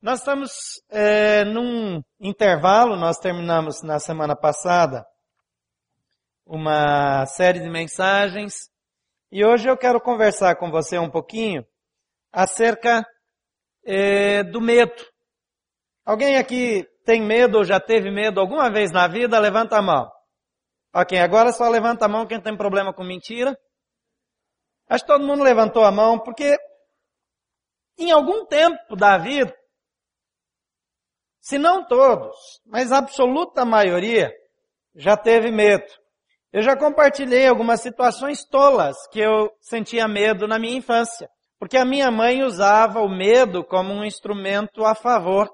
Nós 0.00 0.20
estamos 0.20 0.52
é, 0.90 1.44
num 1.44 2.00
intervalo, 2.20 2.94
nós 2.94 3.18
terminamos 3.18 3.82
na 3.82 3.98
semana 3.98 4.36
passada 4.36 5.04
uma 6.46 7.26
série 7.26 7.58
de 7.58 7.68
mensagens 7.68 8.70
e 9.32 9.44
hoje 9.44 9.68
eu 9.68 9.76
quero 9.76 10.00
conversar 10.00 10.54
com 10.54 10.70
você 10.70 10.96
um 10.98 11.10
pouquinho 11.10 11.66
acerca 12.30 13.04
é, 13.84 14.44
do 14.44 14.60
medo. 14.60 15.04
Alguém 16.04 16.36
aqui 16.36 16.86
tem 17.04 17.20
medo 17.20 17.58
ou 17.58 17.64
já 17.64 17.80
teve 17.80 18.08
medo 18.08 18.38
alguma 18.38 18.70
vez 18.70 18.92
na 18.92 19.08
vida? 19.08 19.36
Levanta 19.40 19.78
a 19.78 19.82
mão. 19.82 20.08
Ok, 20.94 21.18
agora 21.18 21.50
só 21.50 21.68
levanta 21.68 22.04
a 22.04 22.08
mão 22.08 22.24
quem 22.24 22.40
tem 22.40 22.56
problema 22.56 22.94
com 22.94 23.02
mentira. 23.02 23.58
Acho 24.88 25.04
que 25.04 25.10
todo 25.12 25.26
mundo 25.26 25.42
levantou 25.42 25.82
a 25.82 25.90
mão 25.90 26.20
porque 26.20 26.56
em 27.98 28.12
algum 28.12 28.46
tempo 28.46 28.94
da 28.94 29.18
vida 29.18 29.57
se 31.48 31.56
não 31.56 31.82
todos, 31.82 32.36
mas 32.66 32.92
a 32.92 32.98
absoluta 32.98 33.64
maioria, 33.64 34.30
já 34.94 35.16
teve 35.16 35.50
medo. 35.50 35.86
Eu 36.52 36.60
já 36.60 36.76
compartilhei 36.76 37.46
algumas 37.46 37.80
situações 37.80 38.44
tolas 38.44 38.94
que 39.10 39.18
eu 39.18 39.50
sentia 39.58 40.06
medo 40.06 40.46
na 40.46 40.58
minha 40.58 40.76
infância. 40.76 41.26
Porque 41.58 41.78
a 41.78 41.86
minha 41.86 42.10
mãe 42.10 42.42
usava 42.42 43.00
o 43.00 43.08
medo 43.08 43.64
como 43.64 43.94
um 43.94 44.04
instrumento 44.04 44.84
a 44.84 44.94
favor, 44.94 45.48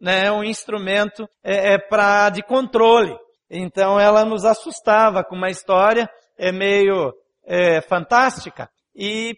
né, 0.00 0.30
um 0.30 0.44
instrumento 0.44 1.28
é, 1.42 1.74
é 1.74 1.78
para 1.78 2.30
de 2.30 2.44
controle. 2.44 3.18
Então 3.50 3.98
ela 3.98 4.24
nos 4.24 4.44
assustava 4.44 5.24
com 5.24 5.34
uma 5.34 5.50
história 5.50 6.08
é 6.38 6.52
meio 6.52 7.12
é, 7.44 7.80
fantástica 7.80 8.70
e 8.94 9.34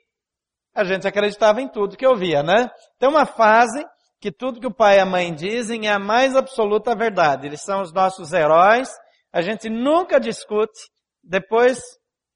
a 0.74 0.85
gente 0.85 1.09
acreditava 1.09 1.63
em 1.63 1.69
tudo 1.69 1.97
que 1.97 2.07
ouvia, 2.07 2.43
né? 2.43 2.71
Tem 2.99 3.09
uma 3.09 3.24
fase 3.24 3.83
que 4.23 4.31
tudo 4.31 4.61
que 4.61 4.67
o 4.69 4.73
pai 4.73 4.99
e 4.99 5.01
a 5.01 5.05
mãe 5.05 5.35
dizem 5.35 5.89
é 5.89 5.93
a 5.93 5.99
mais 5.99 6.37
absoluta 6.37 6.95
verdade. 6.95 7.49
Eles 7.49 7.61
são 7.61 7.83
os 7.83 7.93
nossos 7.93 8.33
heróis. 8.33 8.88
A 9.33 9.43
gente 9.43 9.69
nunca 9.69 10.21
discute, 10.21 10.79
depois 11.24 11.80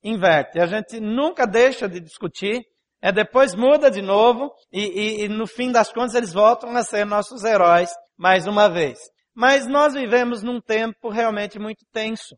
inverte. 0.02 0.58
A 0.58 0.66
gente 0.66 0.98
nunca 0.98 1.46
deixa 1.46 1.88
de 1.88 2.00
discutir, 2.00 2.60
é 3.00 3.12
depois 3.12 3.54
muda 3.54 3.88
de 3.88 4.02
novo 4.02 4.52
e, 4.72 4.80
e, 4.80 5.24
e 5.24 5.28
no 5.28 5.46
fim 5.46 5.70
das 5.70 5.92
contas 5.92 6.14
eles 6.16 6.32
voltam 6.32 6.76
a 6.76 6.82
ser 6.82 7.06
nossos 7.06 7.44
heróis 7.44 7.90
mais 8.18 8.48
uma 8.48 8.68
vez. 8.68 8.98
Mas 9.32 9.68
nós 9.68 9.94
vivemos 9.94 10.42
num 10.42 10.60
tempo 10.60 11.08
realmente 11.08 11.56
muito 11.56 11.84
tenso. 11.92 12.36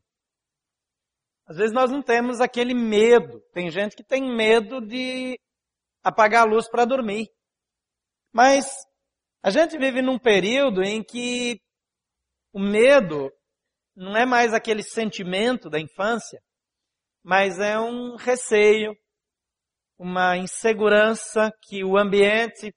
Às 1.46 1.56
vezes 1.56 1.72
nós 1.72 1.90
não 1.90 2.02
temos 2.02 2.42
aquele 2.42 2.74
medo. 2.74 3.40
Tem 3.54 3.70
gente 3.70 3.96
que 3.96 4.04
tem 4.04 4.22
medo 4.30 4.82
de 4.82 5.40
apagar 6.04 6.42
a 6.42 6.50
luz 6.50 6.68
para 6.68 6.84
dormir. 6.84 7.28
Mas 8.30 8.66
a 9.42 9.50
gente 9.50 9.78
vive 9.78 10.02
num 10.02 10.18
período 10.18 10.82
em 10.82 11.02
que 11.02 11.60
o 12.52 12.58
medo 12.58 13.30
não 13.94 14.16
é 14.16 14.26
mais 14.26 14.52
aquele 14.52 14.82
sentimento 14.82 15.68
da 15.68 15.78
infância, 15.78 16.40
mas 17.22 17.58
é 17.58 17.78
um 17.78 18.16
receio, 18.16 18.96
uma 19.98 20.36
insegurança 20.36 21.52
que 21.62 21.84
o 21.84 21.96
ambiente 21.98 22.72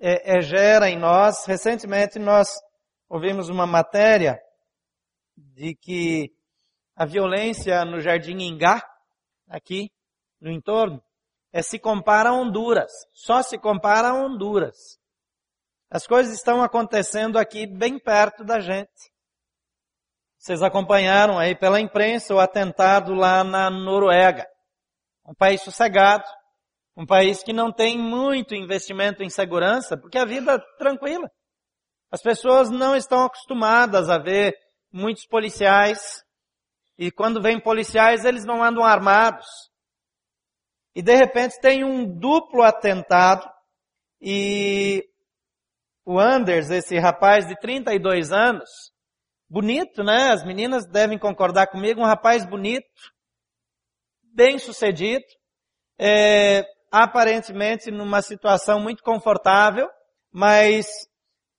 é, 0.00 0.38
é, 0.38 0.40
gera 0.40 0.90
em 0.90 0.98
nós. 0.98 1.46
Recentemente 1.46 2.18
nós 2.18 2.48
ouvimos 3.08 3.48
uma 3.48 3.66
matéria 3.66 4.38
de 5.36 5.74
que 5.74 6.30
a 6.94 7.06
violência 7.06 7.84
no 7.84 8.00
Jardim 8.00 8.38
Ingá, 8.38 8.82
aqui 9.48 9.90
no 10.40 10.50
entorno, 10.50 11.02
é, 11.52 11.62
se 11.62 11.78
compara 11.78 12.30
a 12.30 12.32
Honduras. 12.32 12.90
Só 13.12 13.42
se 13.42 13.58
compara 13.58 14.08
a 14.08 14.14
Honduras. 14.14 15.01
As 15.94 16.06
coisas 16.06 16.32
estão 16.32 16.62
acontecendo 16.62 17.38
aqui 17.38 17.66
bem 17.66 17.98
perto 17.98 18.42
da 18.42 18.60
gente. 18.60 19.12
Vocês 20.38 20.62
acompanharam 20.62 21.38
aí 21.38 21.54
pela 21.54 21.78
imprensa 21.78 22.34
o 22.34 22.40
atentado 22.40 23.12
lá 23.12 23.44
na 23.44 23.68
Noruega. 23.68 24.46
Um 25.22 25.34
país 25.34 25.60
sossegado, 25.60 26.24
um 26.96 27.04
país 27.04 27.42
que 27.42 27.52
não 27.52 27.70
tem 27.70 27.98
muito 27.98 28.54
investimento 28.54 29.22
em 29.22 29.28
segurança, 29.28 29.94
porque 29.94 30.16
a 30.16 30.24
vida 30.24 30.54
é 30.54 30.78
tranquila. 30.78 31.30
As 32.10 32.22
pessoas 32.22 32.70
não 32.70 32.96
estão 32.96 33.26
acostumadas 33.26 34.08
a 34.08 34.16
ver 34.16 34.56
muitos 34.90 35.26
policiais, 35.26 36.24
e 36.96 37.10
quando 37.10 37.42
vêm 37.42 37.60
policiais 37.60 38.24
eles 38.24 38.46
não 38.46 38.64
andam 38.64 38.82
armados. 38.82 39.46
E 40.94 41.02
de 41.02 41.14
repente 41.14 41.60
tem 41.60 41.84
um 41.84 42.18
duplo 42.18 42.62
atentado, 42.62 43.46
e 44.22 45.06
o 46.04 46.18
Anders, 46.18 46.70
esse 46.70 46.98
rapaz 46.98 47.46
de 47.46 47.58
32 47.58 48.32
anos, 48.32 48.68
bonito, 49.48 50.02
né? 50.02 50.30
As 50.30 50.44
meninas 50.44 50.86
devem 50.86 51.18
concordar 51.18 51.68
comigo, 51.68 52.00
um 52.00 52.06
rapaz 52.06 52.44
bonito, 52.44 52.86
bem 54.34 54.58
sucedido, 54.58 55.24
é, 55.98 56.64
aparentemente 56.90 57.90
numa 57.90 58.20
situação 58.22 58.80
muito 58.80 59.02
confortável, 59.02 59.88
mas 60.32 60.86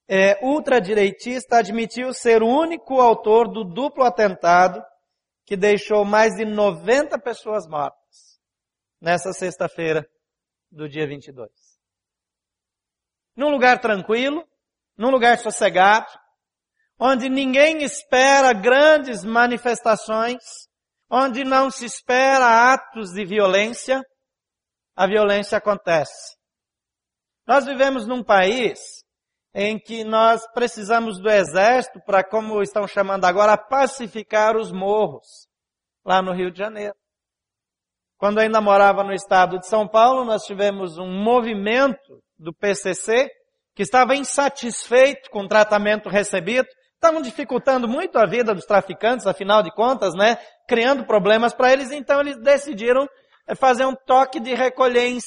é, 0.07 0.37
ultradireitista 0.45 1.57
admitiu 1.57 2.13
ser 2.13 2.43
o 2.43 2.47
único 2.47 2.99
autor 2.99 3.47
do 3.47 3.63
duplo 3.63 4.03
atentado 4.03 4.83
que 5.45 5.55
deixou 5.55 6.03
mais 6.03 6.35
de 6.35 6.45
90 6.45 7.17
pessoas 7.19 7.67
mortas 7.67 8.39
nessa 8.99 9.31
sexta-feira 9.33 10.05
do 10.71 10.89
dia 10.89 11.07
22 11.07 11.72
num 13.35 13.49
lugar 13.49 13.79
tranquilo, 13.79 14.47
num 14.97 15.09
lugar 15.09 15.37
sossegado, 15.37 16.07
onde 16.99 17.29
ninguém 17.29 17.83
espera 17.83 18.53
grandes 18.53 19.23
manifestações, 19.23 20.41
onde 21.09 21.43
não 21.43 21.69
se 21.69 21.85
espera 21.85 22.73
atos 22.73 23.11
de 23.11 23.25
violência, 23.25 24.01
a 24.95 25.07
violência 25.07 25.57
acontece. 25.57 26.37
Nós 27.47 27.65
vivemos 27.65 28.07
num 28.07 28.23
país 28.23 29.03
em 29.53 29.77
que 29.77 30.03
nós 30.03 30.47
precisamos 30.53 31.19
do 31.19 31.29
exército 31.29 31.99
para, 32.05 32.23
como 32.23 32.61
estão 32.61 32.87
chamando 32.87 33.25
agora, 33.25 33.57
pacificar 33.57 34.55
os 34.55 34.71
morros, 34.71 35.47
lá 36.05 36.21
no 36.21 36.33
Rio 36.33 36.51
de 36.51 36.57
Janeiro. 36.57 36.95
Quando 38.17 38.39
ainda 38.39 38.61
morava 38.61 39.03
no 39.03 39.13
estado 39.13 39.59
de 39.59 39.67
São 39.67 39.87
Paulo, 39.87 40.23
nós 40.23 40.43
tivemos 40.43 40.97
um 40.97 41.07
movimento 41.07 42.22
do 42.37 42.53
PCC, 42.53 43.29
que 43.75 43.83
estava 43.83 44.15
insatisfeito 44.15 45.29
com 45.29 45.41
o 45.41 45.47
tratamento 45.47 46.09
recebido, 46.09 46.67
estavam 46.95 47.21
dificultando 47.21 47.87
muito 47.87 48.17
a 48.17 48.25
vida 48.25 48.53
dos 48.53 48.65
traficantes, 48.65 49.27
afinal 49.27 49.61
de 49.61 49.71
contas, 49.73 50.13
né? 50.15 50.37
Criando 50.67 51.05
problemas 51.05 51.53
para 51.53 51.71
eles, 51.73 51.91
então 51.91 52.21
eles 52.21 52.37
decidiram 52.37 53.07
eh, 53.47 53.55
fazer 53.55 53.85
um 53.85 53.95
toque 53.95 54.39
de 54.39 54.53
recolher 54.53 55.07
em, 55.07 55.19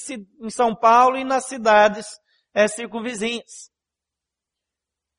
São 0.51 0.75
Paulo 0.75 1.19
e 1.19 1.25
nas 1.25 1.47
cidades 1.47 2.07
é, 2.55 2.67
circunvizinhas. 2.67 3.71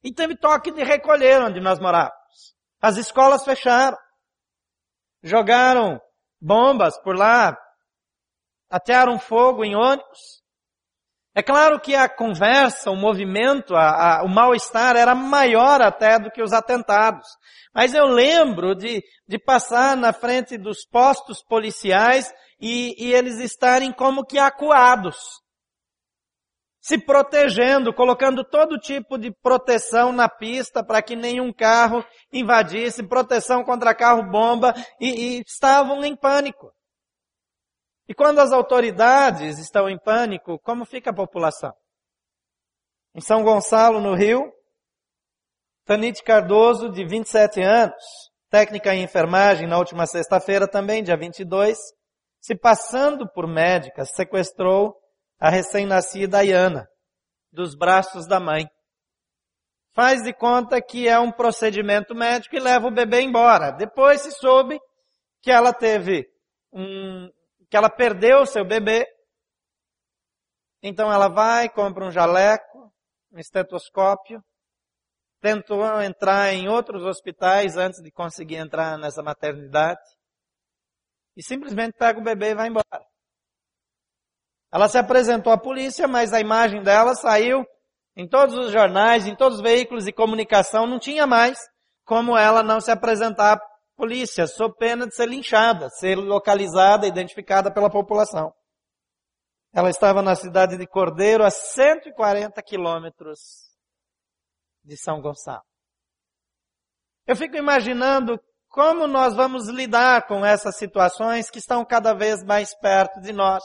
E 0.03 0.11
teve 0.11 0.35
toque 0.35 0.71
de 0.71 0.83
recolher 0.83 1.41
onde 1.41 1.59
nós 1.59 1.79
morávamos. 1.79 2.55
As 2.81 2.97
escolas 2.97 3.43
fecharam. 3.43 3.97
Jogaram 5.23 5.99
bombas 6.39 6.97
por 7.01 7.15
lá, 7.15 7.57
atearam 8.69 9.19
fogo 9.19 9.63
em 9.63 9.75
ônibus. 9.75 10.43
É 11.37 11.43
claro 11.43 11.79
que 11.79 11.93
a 11.93 12.09
conversa, 12.09 12.89
o 12.89 12.95
movimento, 12.95 13.75
a, 13.75 14.21
a, 14.21 14.23
o 14.23 14.27
mal-estar 14.27 14.95
era 14.95 15.13
maior 15.13 15.79
até 15.83 16.17
do 16.17 16.31
que 16.31 16.41
os 16.41 16.51
atentados. 16.51 17.27
Mas 17.71 17.93
eu 17.93 18.07
lembro 18.07 18.73
de, 18.73 19.03
de 19.27 19.37
passar 19.37 19.95
na 19.95 20.11
frente 20.11 20.57
dos 20.57 20.83
postos 20.83 21.43
policiais 21.43 22.33
e, 22.59 22.95
e 22.97 23.13
eles 23.13 23.39
estarem 23.39 23.91
como 23.91 24.25
que 24.25 24.39
acuados. 24.39 25.15
Se 26.81 26.97
protegendo, 26.97 27.93
colocando 27.93 28.43
todo 28.43 28.79
tipo 28.79 29.15
de 29.15 29.31
proteção 29.31 30.11
na 30.11 30.27
pista 30.27 30.83
para 30.83 31.03
que 31.03 31.15
nenhum 31.15 31.53
carro 31.53 32.03
invadisse, 32.33 33.07
proteção 33.07 33.63
contra 33.63 33.93
carro-bomba 33.93 34.73
e, 34.99 35.37
e 35.37 35.43
estavam 35.45 36.03
em 36.03 36.15
pânico. 36.15 36.71
E 38.07 38.13
quando 38.13 38.39
as 38.39 38.51
autoridades 38.51 39.59
estão 39.59 39.89
em 39.89 39.99
pânico, 39.99 40.57
como 40.59 40.85
fica 40.85 41.09
a 41.09 41.15
população? 41.15 41.73
Em 43.13 43.19
São 43.19 43.43
Gonçalo, 43.43 43.99
no 43.99 44.15
Rio, 44.15 44.51
Tanite 45.85 46.23
Cardoso, 46.23 46.89
de 46.89 47.05
27 47.05 47.61
anos, 47.61 48.03
técnica 48.49 48.93
em 48.93 49.03
enfermagem, 49.03 49.67
na 49.67 49.77
última 49.77 50.05
sexta-feira 50.05 50.67
também, 50.67 51.03
dia 51.03 51.17
22, 51.17 51.77
se 52.39 52.55
passando 52.55 53.27
por 53.27 53.47
médica, 53.47 54.05
sequestrou 54.05 54.95
a 55.39 55.49
recém-nascida 55.49 56.39
Ayana, 56.39 56.87
dos 57.51 57.75
braços 57.75 58.27
da 58.27 58.39
mãe. 58.39 58.67
Faz 59.93 60.21
de 60.23 60.33
conta 60.33 60.81
que 60.81 61.07
é 61.07 61.19
um 61.19 61.31
procedimento 61.31 62.13
médico 62.13 62.55
e 62.55 62.59
leva 62.59 62.87
o 62.87 62.93
bebê 62.93 63.21
embora. 63.21 63.71
Depois 63.71 64.21
se 64.21 64.31
soube 64.31 64.79
que 65.41 65.49
ela 65.49 65.73
teve 65.73 66.27
um, 66.71 67.29
que 67.69 67.77
ela 67.77 67.89
perdeu 67.89 68.41
o 68.41 68.45
seu 68.45 68.65
bebê. 68.65 69.05
Então 70.81 71.11
ela 71.11 71.27
vai, 71.27 71.69
compra 71.69 72.05
um 72.05 72.11
jaleco, 72.11 72.93
um 73.31 73.39
estetoscópio, 73.39 74.41
tentou 75.41 75.83
entrar 76.01 76.53
em 76.53 76.67
outros 76.67 77.03
hospitais 77.03 77.77
antes 77.77 78.01
de 78.01 78.11
conseguir 78.11 78.55
entrar 78.55 78.97
nessa 78.97 79.21
maternidade 79.21 80.01
e 81.35 81.43
simplesmente 81.43 81.93
pega 81.97 82.19
o 82.19 82.23
bebê 82.23 82.51
e 82.51 82.55
vai 82.55 82.67
embora. 82.67 83.05
Ela 84.71 84.89
se 84.89 84.97
apresentou 84.97 85.53
à 85.53 85.57
polícia, 85.57 86.07
mas 86.07 86.33
a 86.33 86.39
imagem 86.39 86.81
dela 86.81 87.15
saiu 87.15 87.65
em 88.15 88.27
todos 88.27 88.57
os 88.57 88.71
jornais, 88.71 89.27
em 89.27 89.35
todos 89.35 89.59
os 89.59 89.63
veículos 89.63 90.05
de 90.05 90.11
comunicação, 90.11 90.87
não 90.87 90.99
tinha 90.99 91.27
mais 91.27 91.57
como 92.03 92.35
ela 92.35 92.63
não 92.63 92.81
se 92.81 92.89
apresentar 92.89 93.59
polícia, 93.97 94.47
sob 94.47 94.75
pena 94.77 95.07
de 95.07 95.15
ser 95.15 95.27
linchada, 95.27 95.89
ser 95.89 96.15
localizada, 96.15 97.07
identificada 97.07 97.73
pela 97.73 97.89
população. 97.89 98.53
Ela 99.73 99.89
estava 99.89 100.21
na 100.21 100.35
cidade 100.35 100.77
de 100.77 100.87
Cordeiro, 100.87 101.43
a 101.43 101.49
140 101.49 102.61
quilômetros 102.61 103.39
de 104.83 104.95
São 104.95 105.19
Gonçalo. 105.19 105.63
Eu 107.25 107.35
fico 107.35 107.57
imaginando 107.57 108.39
como 108.69 109.07
nós 109.07 109.35
vamos 109.35 109.67
lidar 109.67 110.27
com 110.27 110.45
essas 110.45 110.77
situações 110.77 111.49
que 111.49 111.59
estão 111.59 111.83
cada 111.83 112.13
vez 112.13 112.43
mais 112.43 112.73
perto 112.79 113.19
de 113.19 113.33
nós. 113.33 113.63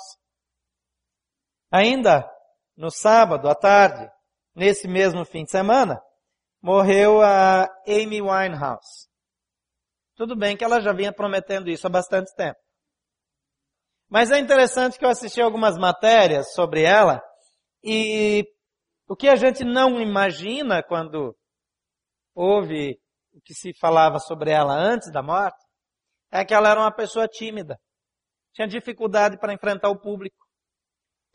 Ainda 1.70 2.28
no 2.76 2.90
sábado 2.90 3.48
à 3.48 3.54
tarde, 3.54 4.10
nesse 4.54 4.88
mesmo 4.88 5.24
fim 5.24 5.44
de 5.44 5.50
semana, 5.50 6.00
morreu 6.60 7.20
a 7.22 7.64
Amy 7.86 8.20
Winehouse. 8.20 9.11
Tudo 10.22 10.36
bem 10.36 10.56
que 10.56 10.62
ela 10.62 10.80
já 10.80 10.92
vinha 10.92 11.12
prometendo 11.12 11.68
isso 11.68 11.84
há 11.84 11.90
bastante 11.90 12.32
tempo. 12.36 12.56
Mas 14.08 14.30
é 14.30 14.38
interessante 14.38 14.96
que 14.96 15.04
eu 15.04 15.08
assisti 15.08 15.42
algumas 15.42 15.76
matérias 15.76 16.52
sobre 16.52 16.84
ela 16.84 17.20
e 17.82 18.46
o 19.08 19.16
que 19.16 19.28
a 19.28 19.34
gente 19.34 19.64
não 19.64 20.00
imagina 20.00 20.80
quando 20.80 21.36
ouve 22.36 23.00
o 23.32 23.40
que 23.40 23.52
se 23.52 23.72
falava 23.80 24.20
sobre 24.20 24.52
ela 24.52 24.72
antes 24.72 25.10
da 25.10 25.24
morte 25.24 25.58
é 26.30 26.44
que 26.44 26.54
ela 26.54 26.70
era 26.70 26.78
uma 26.78 26.94
pessoa 26.94 27.26
tímida. 27.26 27.76
Tinha 28.54 28.68
dificuldade 28.68 29.36
para 29.40 29.52
enfrentar 29.52 29.88
o 29.88 29.98
público. 29.98 30.36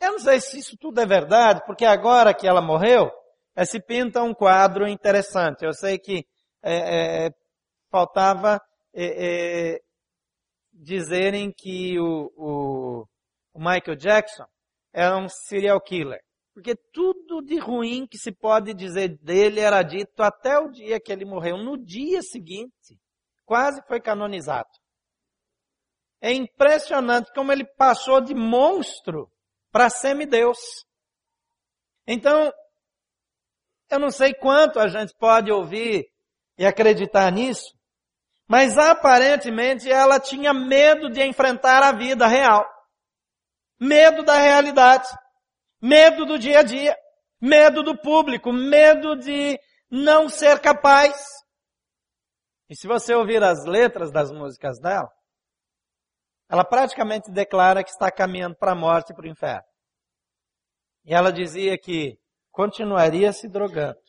Eu 0.00 0.12
não 0.12 0.18
sei 0.18 0.40
se 0.40 0.60
isso 0.60 0.78
tudo 0.80 0.98
é 0.98 1.04
verdade, 1.04 1.60
porque 1.66 1.84
agora 1.84 2.32
que 2.32 2.48
ela 2.48 2.62
morreu, 2.62 3.10
é, 3.54 3.66
se 3.66 3.82
pinta 3.82 4.22
um 4.22 4.32
quadro 4.32 4.88
interessante. 4.88 5.62
Eu 5.62 5.74
sei 5.74 5.98
que 5.98 6.24
é, 6.62 7.26
é, 7.26 7.30
faltava 7.90 8.58
é, 8.94 9.74
é, 9.74 9.80
dizerem 10.72 11.52
que 11.52 11.98
o, 11.98 12.32
o, 12.36 13.08
o 13.54 13.58
Michael 13.58 13.96
Jackson 13.96 14.46
era 14.92 15.16
um 15.16 15.28
serial 15.28 15.80
killer. 15.80 16.20
Porque 16.54 16.74
tudo 16.92 17.40
de 17.40 17.56
ruim 17.58 18.06
que 18.06 18.18
se 18.18 18.32
pode 18.32 18.74
dizer 18.74 19.16
dele 19.18 19.60
era 19.60 19.80
dito 19.82 20.20
até 20.22 20.58
o 20.58 20.68
dia 20.68 21.00
que 21.00 21.12
ele 21.12 21.24
morreu. 21.24 21.56
No 21.56 21.78
dia 21.78 22.20
seguinte, 22.20 22.98
quase 23.44 23.80
foi 23.86 24.00
canonizado. 24.00 24.68
É 26.20 26.32
impressionante 26.32 27.32
como 27.32 27.52
ele 27.52 27.64
passou 27.76 28.20
de 28.20 28.34
monstro 28.34 29.30
para 29.70 29.88
semideus. 29.88 30.58
Então, 32.06 32.52
eu 33.90 33.98
não 34.00 34.10
sei 34.10 34.34
quanto 34.34 34.80
a 34.80 34.88
gente 34.88 35.14
pode 35.16 35.52
ouvir 35.52 36.10
e 36.58 36.66
acreditar 36.66 37.30
nisso, 37.30 37.77
mas 38.48 38.78
aparentemente 38.78 39.90
ela 39.90 40.18
tinha 40.18 40.54
medo 40.54 41.10
de 41.10 41.22
enfrentar 41.22 41.82
a 41.82 41.92
vida 41.92 42.26
real. 42.26 42.66
Medo 43.78 44.24
da 44.24 44.38
realidade. 44.38 45.06
Medo 45.82 46.24
do 46.24 46.38
dia 46.38 46.60
a 46.60 46.62
dia. 46.62 46.96
Medo 47.38 47.82
do 47.82 47.96
público. 48.00 48.50
Medo 48.50 49.16
de 49.16 49.60
não 49.90 50.30
ser 50.30 50.60
capaz. 50.60 51.14
E 52.70 52.74
se 52.74 52.88
você 52.88 53.14
ouvir 53.14 53.42
as 53.44 53.66
letras 53.66 54.10
das 54.10 54.32
músicas 54.32 54.80
dela, 54.80 55.10
ela 56.48 56.64
praticamente 56.64 57.30
declara 57.30 57.84
que 57.84 57.90
está 57.90 58.10
caminhando 58.10 58.56
para 58.56 58.72
a 58.72 58.74
morte 58.74 59.12
e 59.12 59.14
para 59.14 59.26
o 59.26 59.30
inferno. 59.30 59.68
E 61.04 61.12
ela 61.12 61.30
dizia 61.30 61.78
que 61.78 62.18
continuaria 62.50 63.30
se 63.30 63.46
drogando 63.46 64.00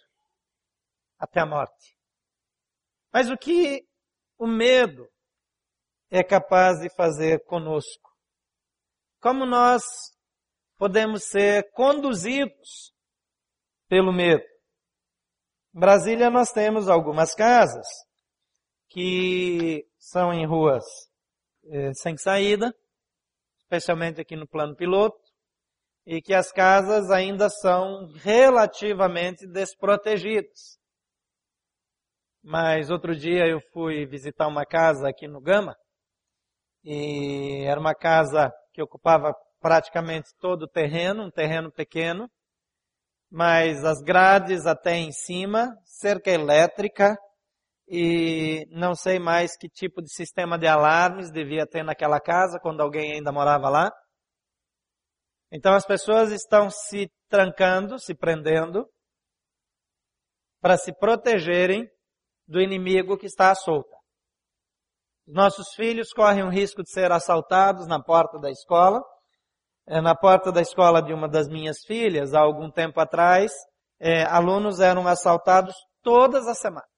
até 1.20 1.42
a 1.42 1.46
morte. 1.46 1.98
Mas 3.12 3.30
o 3.30 3.38
que 3.38 3.89
o 4.40 4.48
medo 4.48 5.06
é 6.10 6.24
capaz 6.24 6.80
de 6.80 6.90
fazer 6.96 7.44
conosco? 7.44 8.10
Como 9.22 9.46
nós 9.46 9.84
podemos 10.78 11.26
ser 11.26 11.70
conduzidos 11.74 12.94
pelo 13.90 14.14
medo? 14.14 14.44
Em 15.76 15.80
Brasília 15.80 16.30
nós 16.30 16.52
temos 16.52 16.88
algumas 16.88 17.36
casas 17.36 17.86
que 18.88 19.86
são 20.00 20.34
em 20.34 20.48
ruas 20.48 20.86
eh, 21.66 21.94
sem 21.94 22.18
saída, 22.18 22.74
especialmente 23.60 24.22
aqui 24.22 24.38
no 24.38 24.48
plano 24.48 24.76
piloto, 24.76 25.20
e 26.06 26.22
que 26.22 26.34
as 26.34 26.52
casas 26.52 27.12
ainda 27.12 27.50
são 27.50 28.08
relativamente 28.16 29.46
desprotegidas. 29.46 30.79
Mas 32.44 32.90
outro 32.90 33.16
dia 33.16 33.46
eu 33.48 33.60
fui 33.74 34.06
visitar 34.06 34.48
uma 34.48 34.66
casa 34.66 35.10
aqui 35.10 35.28
no 35.28 35.42
Gama, 35.42 35.76
e 36.84 37.66
era 37.66 37.80
uma 37.80 37.94
casa 37.94 38.52
que 38.74 38.82
ocupava 38.82 39.34
praticamente 39.60 40.30
todo 40.40 40.64
o 40.64 40.70
terreno, 40.70 41.26
um 41.26 41.32
terreno 41.32 41.72
pequeno, 41.72 42.30
mas 43.30 43.84
as 43.84 44.02
grades 44.02 44.66
até 44.66 44.96
em 44.96 45.12
cima, 45.12 45.68
cerca 45.84 46.32
elétrica, 46.32 47.16
e 47.88 48.66
não 48.70 48.96
sei 48.96 49.20
mais 49.20 49.58
que 49.58 49.68
tipo 49.68 50.02
de 50.02 50.14
sistema 50.14 50.58
de 50.58 50.68
alarmes 50.68 51.32
devia 51.32 51.68
ter 51.68 51.84
naquela 51.84 52.20
casa 52.20 52.60
quando 52.62 52.82
alguém 52.82 53.14
ainda 53.14 53.32
morava 53.32 53.68
lá. 53.68 53.92
Então 55.52 55.74
as 55.74 55.86
pessoas 55.86 56.32
estão 56.32 56.70
se 56.70 57.12
trancando, 57.28 58.00
se 58.00 58.14
prendendo, 58.14 58.88
para 60.62 60.78
se 60.78 60.94
protegerem 60.94 61.90
do 62.50 62.60
inimigo 62.60 63.16
que 63.16 63.28
está 63.28 63.52
à 63.52 63.56
solta. 63.56 63.96
Nossos 65.28 65.68
filhos 65.76 66.12
correm 66.12 66.44
o 66.44 66.50
risco 66.50 66.82
de 66.82 66.90
ser 66.90 67.12
assaltados 67.12 67.86
na 67.86 68.02
porta 68.02 68.40
da 68.40 68.50
escola. 68.50 69.04
É, 69.88 70.02
na 70.02 70.16
porta 70.16 70.52
da 70.52 70.60
escola 70.60 71.02
de 71.02 71.14
uma 71.14 71.30
das 71.30 71.48
minhas 71.48 71.78
filhas, 71.86 72.34
há 72.34 72.40
algum 72.40 72.70
tempo 72.70 73.00
atrás, 73.00 73.52
é, 74.00 74.24
alunos 74.24 74.80
eram 74.80 75.08
assaltados 75.08 75.76
todas 76.02 76.48
as 76.48 76.60
semanas. 76.60 76.90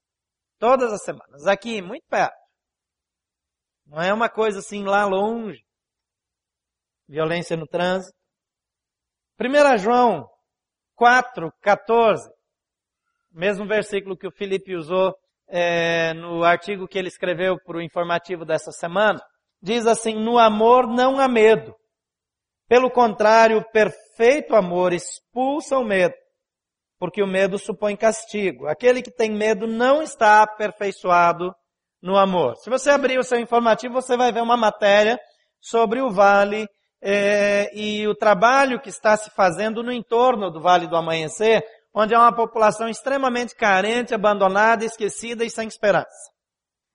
Todas 0.57 0.93
as 0.93 1.03
semanas. 1.03 1.45
Aqui, 1.45 1.81
muito 1.81 2.05
perto. 2.09 2.35
Não 3.85 4.01
é 4.01 4.13
uma 4.13 4.29
coisa 4.29 4.59
assim 4.59 4.85
lá 4.85 5.05
longe. 5.05 5.61
Violência 7.09 7.57
no 7.57 7.67
trânsito. 7.67 8.17
1 9.37 9.77
João 9.79 10.29
4, 10.95 11.51
14. 11.61 12.29
Mesmo 13.31 13.67
versículo 13.67 14.17
que 14.17 14.27
o 14.27 14.31
Felipe 14.31 14.75
usou 14.75 15.13
é, 15.51 16.13
no 16.13 16.43
artigo 16.43 16.88
que 16.88 16.98
ele 16.98 17.10
escreveu 17.10 17.58
para 17.63 17.77
o 17.77 17.81
informativo 17.81 18.46
dessa 18.46 18.72
semana. 18.72 19.20
Diz 19.62 19.86
assim, 19.86 20.15
no 20.15 20.39
amor 20.39 20.88
não 20.88 21.20
há 21.20 21.27
medo. 21.27 21.75
Pelo 22.67 22.89
contrário, 22.89 23.58
o 23.58 23.72
perfeito 23.72 24.55
amor 24.55 24.93
expulsa 24.93 25.77
o 25.77 25.84
medo 25.84 26.15
porque 27.01 27.24
o 27.24 27.27
medo 27.27 27.58
supõe 27.58 27.98
castigo. 27.98 28.67
Aquele 28.67 29.01
que 29.01 29.10
tem 29.10 29.31
medo 29.31 29.65
não 29.65 30.03
está 30.03 30.43
aperfeiçoado 30.43 31.51
no 32.00 32.15
amor. 32.15 32.55
Se 32.58 32.70
você 32.70 32.91
abrir 32.91 33.17
o 33.17 33.24
seu 33.24 33.39
informativo, 33.39 33.96
você 33.96 34.15
vai 34.15 34.31
ver 34.31 34.43
uma 34.43 34.55
matéria 34.55 35.17
sobre 35.60 36.00
o 36.00 36.12
vale 36.12 36.67
é, 37.01 37.72
e 37.74 38.08
o 38.08 38.13
trabalho 38.13 38.79
que 38.79 38.89
está 38.89 39.17
se 39.17 39.31
fazendo 39.31 39.81
no 39.81 39.91
entorno 39.91 40.51
do 40.51 40.62
Vale 40.62 40.88
do 40.88 40.96
Amanhecer, 40.96 41.63
onde 41.93 42.13
há 42.13 42.19
uma 42.19 42.36
população 42.36 42.88
extremamente 42.88 43.55
carente, 43.55 44.13
abandonada, 44.13 44.86
esquecida 44.86 45.43
e 45.43 45.50
sem 45.50 45.67
esperança. 45.67 46.31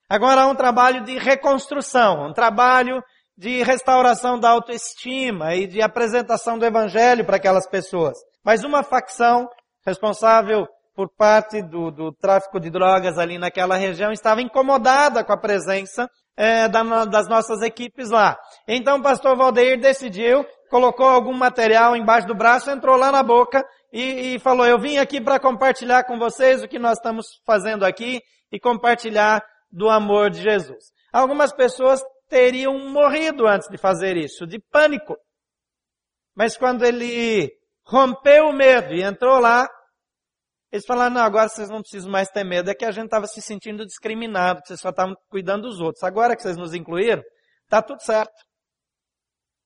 Agora 0.08 0.42
há 0.42 0.46
um 0.46 0.54
trabalho 0.54 1.04
de 1.04 1.18
reconstrução, 1.18 2.28
um 2.28 2.32
trabalho 2.32 3.02
de 3.36 3.62
restauração 3.62 4.38
da 4.38 4.50
autoestima 4.50 5.54
e 5.54 5.66
de 5.66 5.82
apresentação 5.82 6.58
do 6.58 6.64
Evangelho 6.64 7.24
para 7.24 7.36
aquelas 7.36 7.68
pessoas. 7.68 8.16
Mas 8.44 8.64
uma 8.64 8.82
facção 8.82 9.48
responsável 9.84 10.66
por 10.96 11.10
parte 11.14 11.60
do, 11.60 11.90
do, 11.90 12.10
tráfico 12.10 12.58
de 12.58 12.70
drogas 12.70 13.18
ali 13.18 13.36
naquela 13.36 13.76
região, 13.76 14.10
estava 14.10 14.40
incomodada 14.40 15.22
com 15.22 15.32
a 15.32 15.38
presença 15.38 16.08
é, 16.34 16.66
da, 16.68 17.04
das 17.04 17.28
nossas 17.28 17.60
equipes 17.60 18.08
lá. 18.08 18.34
Então 18.66 18.98
o 18.98 19.02
pastor 19.02 19.36
Valdeir 19.36 19.78
decidiu, 19.78 20.44
colocou 20.70 21.06
algum 21.06 21.36
material 21.36 21.94
embaixo 21.94 22.26
do 22.26 22.34
braço, 22.34 22.70
entrou 22.70 22.96
lá 22.96 23.12
na 23.12 23.22
boca 23.22 23.62
e, 23.98 24.34
e 24.34 24.38
falou, 24.38 24.66
eu 24.66 24.78
vim 24.78 24.98
aqui 24.98 25.20
para 25.20 25.40
compartilhar 25.40 26.04
com 26.04 26.18
vocês 26.18 26.62
o 26.62 26.68
que 26.68 26.78
nós 26.78 26.98
estamos 26.98 27.26
fazendo 27.46 27.84
aqui 27.84 28.20
e 28.52 28.60
compartilhar 28.60 29.42
do 29.70 29.88
amor 29.88 30.30
de 30.30 30.42
Jesus. 30.42 30.92
Algumas 31.12 31.52
pessoas 31.52 32.02
teriam 32.28 32.78
morrido 32.90 33.46
antes 33.46 33.68
de 33.68 33.78
fazer 33.78 34.16
isso, 34.16 34.46
de 34.46 34.58
pânico. 34.70 35.16
Mas 36.34 36.56
quando 36.56 36.84
ele 36.84 37.50
rompeu 37.84 38.48
o 38.48 38.52
medo 38.52 38.92
e 38.92 39.02
entrou 39.02 39.38
lá, 39.38 39.66
Eles 40.70 40.84
falaram, 40.84 41.14
não, 41.14 41.22
agora 41.22 41.48
vocês 41.48 41.70
não 41.70 41.80
precisam 41.80 42.10
mais 42.10 42.28
ter 42.28 42.44
medo, 42.44 42.70
é 42.70 42.74
que 42.74 42.84
a 42.84 42.90
gente 42.90 43.06
estava 43.06 43.26
se 43.26 43.40
sentindo 43.40 43.86
discriminado, 43.86 44.60
vocês 44.64 44.80
só 44.80 44.90
estavam 44.90 45.14
cuidando 45.30 45.62
dos 45.62 45.80
outros. 45.80 46.02
Agora 46.02 46.36
que 46.36 46.42
vocês 46.42 46.56
nos 46.56 46.74
incluíram, 46.74 47.22
está 47.64 47.80
tudo 47.80 48.02
certo. 48.02 48.34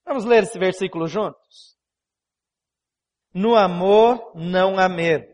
Vamos 0.07 0.25
ler 0.25 0.45
esse 0.45 0.59
versículo 0.59 1.07
juntos? 1.07 1.77
No 3.33 3.55
amor 3.55 4.33
não 4.35 4.79
há 4.79 4.89
medo. 4.89 5.27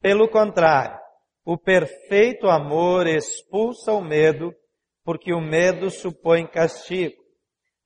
Pelo 0.00 0.28
contrário, 0.28 0.98
o 1.44 1.56
perfeito 1.56 2.48
amor 2.48 3.06
expulsa 3.06 3.92
o 3.92 4.00
medo, 4.00 4.54
porque 5.04 5.32
o 5.32 5.40
medo 5.40 5.90
supõe 5.90 6.46
castigo. 6.46 7.20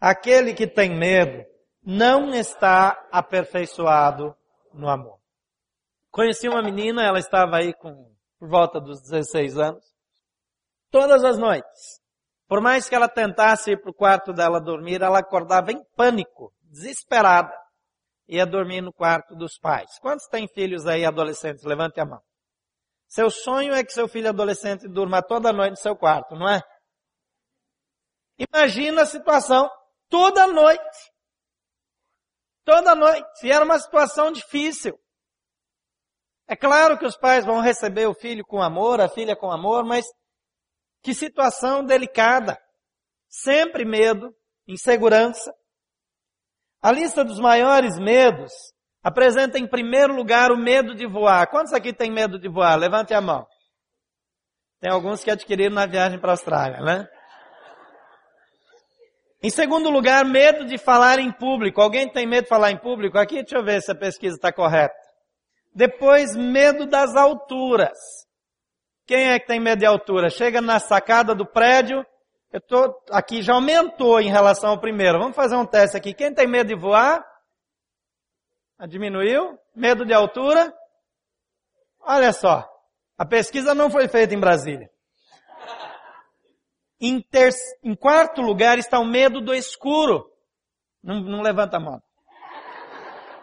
Aquele 0.01 0.55
que 0.55 0.67
tem 0.67 0.91
medo 0.97 1.45
não 1.83 2.35
está 2.35 3.09
aperfeiçoado 3.13 4.35
no 4.73 4.89
amor. 4.89 5.19
Conheci 6.11 6.49
uma 6.49 6.63
menina, 6.63 7.05
ela 7.05 7.19
estava 7.19 7.57
aí 7.57 7.75
com 7.75 8.15
por 8.39 8.49
volta 8.49 8.81
dos 8.81 9.01
16 9.01 9.59
anos. 9.59 9.85
Todas 10.91 11.25
as 11.25 11.39
noites, 11.39 12.01
por 12.47 12.61
mais 12.61 12.89
que 12.89 12.95
ela 12.95 13.09
tentasse 13.09 13.73
ir 13.73 13.81
para 13.81 13.91
o 13.91 13.95
quarto 13.95 14.33
dela 14.33 14.61
dormir, 14.61 15.01
ela 15.01 15.19
acordava 15.19 15.73
em 15.73 15.83
pânico, 15.97 16.53
desesperada. 16.63 17.55
Ia 18.29 18.47
dormir 18.47 18.81
no 18.81 18.93
quarto 18.93 19.35
dos 19.35 19.59
pais. 19.59 19.99
Quantos 20.01 20.27
têm 20.27 20.49
filhos 20.49 20.87
aí 20.87 21.05
adolescentes? 21.05 21.65
Levante 21.65 22.01
a 22.01 22.07
mão. 22.07 22.21
Seu 23.07 23.31
sonho 23.31 23.75
é 23.75 23.85
que 23.85 23.93
seu 23.93 24.09
filho 24.09 24.29
adolescente 24.29 24.89
durma 24.89 25.23
toda 25.23 25.53
noite 25.53 25.73
no 25.73 25.77
seu 25.77 25.95
quarto, 25.95 26.35
não 26.35 26.49
é? 26.49 26.61
Imagina 28.39 29.03
a 29.03 29.07
situação 29.07 29.69
toda 30.09 30.47
noite. 30.47 31.13
Toda 32.65 32.95
noite. 32.95 33.47
E 33.47 33.53
era 33.53 33.65
uma 33.65 33.79
situação 33.79 34.33
difícil. 34.33 34.99
É 36.49 36.57
claro 36.57 36.99
que 36.99 37.07
os 37.07 37.17
pais 37.17 37.45
vão 37.45 37.61
receber 37.61 38.07
o 38.07 38.15
filho 38.15 38.45
com 38.45 38.63
amor, 38.63 39.01
a 39.01 39.09
filha 39.09 39.37
com 39.37 39.51
amor, 39.51 39.85
mas 39.85 40.05
que 41.03 41.15
situação 41.15 41.85
delicada. 41.85 42.59
Sempre 43.29 43.85
medo, 43.85 44.35
insegurança. 44.67 45.53
A 46.85 46.93
lista 46.93 47.25
dos 47.25 47.41
maiores 47.41 47.99
medos 47.99 48.53
apresenta 49.03 49.59
em 49.59 49.67
primeiro 49.67 50.15
lugar 50.15 50.53
o 50.53 50.59
medo 50.59 50.95
de 50.95 51.07
voar. 51.07 51.47
Quantos 51.47 51.73
aqui 51.73 51.95
têm 51.95 52.13
medo 52.13 52.39
de 52.39 52.47
voar? 52.47 52.77
Levante 52.77 53.15
a 53.15 53.23
mão. 53.23 53.47
Tem 54.83 54.93
alguns 54.93 55.25
que 55.25 55.31
adquiriram 55.31 55.75
na 55.75 55.87
viagem 55.87 56.19
para 56.19 56.33
a 56.33 56.35
Austrália, 56.35 56.81
né? 56.83 57.09
Em 59.43 59.49
segundo 59.49 59.89
lugar, 59.89 60.27
medo 60.27 60.67
de 60.67 60.77
falar 60.77 61.19
em 61.19 61.33
público. 61.33 61.81
Alguém 61.81 62.07
tem 62.07 62.27
medo 62.27 62.43
de 62.45 62.51
falar 62.51 62.71
em 62.71 62.79
público? 62.79 63.17
Aqui, 63.17 63.37
deixa 63.37 63.57
eu 63.57 63.65
ver 63.65 63.81
se 63.81 63.91
a 63.91 63.95
pesquisa 63.95 64.37
está 64.37 64.53
correta. 64.53 64.95
Depois, 65.75 66.37
medo 66.37 66.85
das 66.85 67.17
alturas. 67.17 67.97
Quem 69.07 69.31
é 69.31 69.39
que 69.39 69.47
tem 69.47 69.59
medo 69.59 69.79
de 69.79 69.87
altura? 69.87 70.29
Chega 70.29 70.61
na 70.61 70.79
sacada 70.79 71.35
do 71.35 71.47
prédio, 71.47 72.05
eu 72.55 72.61
tô, 72.61 73.03
aqui 73.11 73.43
já 73.43 73.53
aumentou 73.55 74.21
em 74.21 74.31
relação 74.31 74.71
ao 74.71 74.79
primeiro. 74.79 75.19
Vamos 75.19 75.35
fazer 75.35 75.57
um 75.57 75.67
teste 75.67 75.97
aqui. 75.97 76.15
Quem 76.15 76.33
tem 76.33 76.47
medo 76.47 76.69
de 76.69 76.81
voar? 76.81 77.27
Ah, 78.79 78.87
diminuiu? 78.87 79.59
Medo 79.75 80.07
de 80.07 80.15
altura? 80.15 80.73
Olha 82.01 82.33
só. 82.33 82.65
A 83.19 83.27
pesquisa 83.27 83.75
não 83.75 83.91
foi 83.91 84.07
feita 84.07 84.37
em 84.37 84.39
Brasília. 84.39 84.89
Em, 87.01 87.21
ter, 87.21 87.51
em 87.83 87.97
quarto 87.97 88.41
lugar 88.41 88.79
está 88.79 89.01
o 89.01 89.05
medo 89.05 89.41
do 89.41 89.53
escuro. 89.53 90.31
Não, 91.03 91.21
não 91.23 91.43
levanta 91.43 91.79
a 91.79 91.81
mão. 91.81 92.01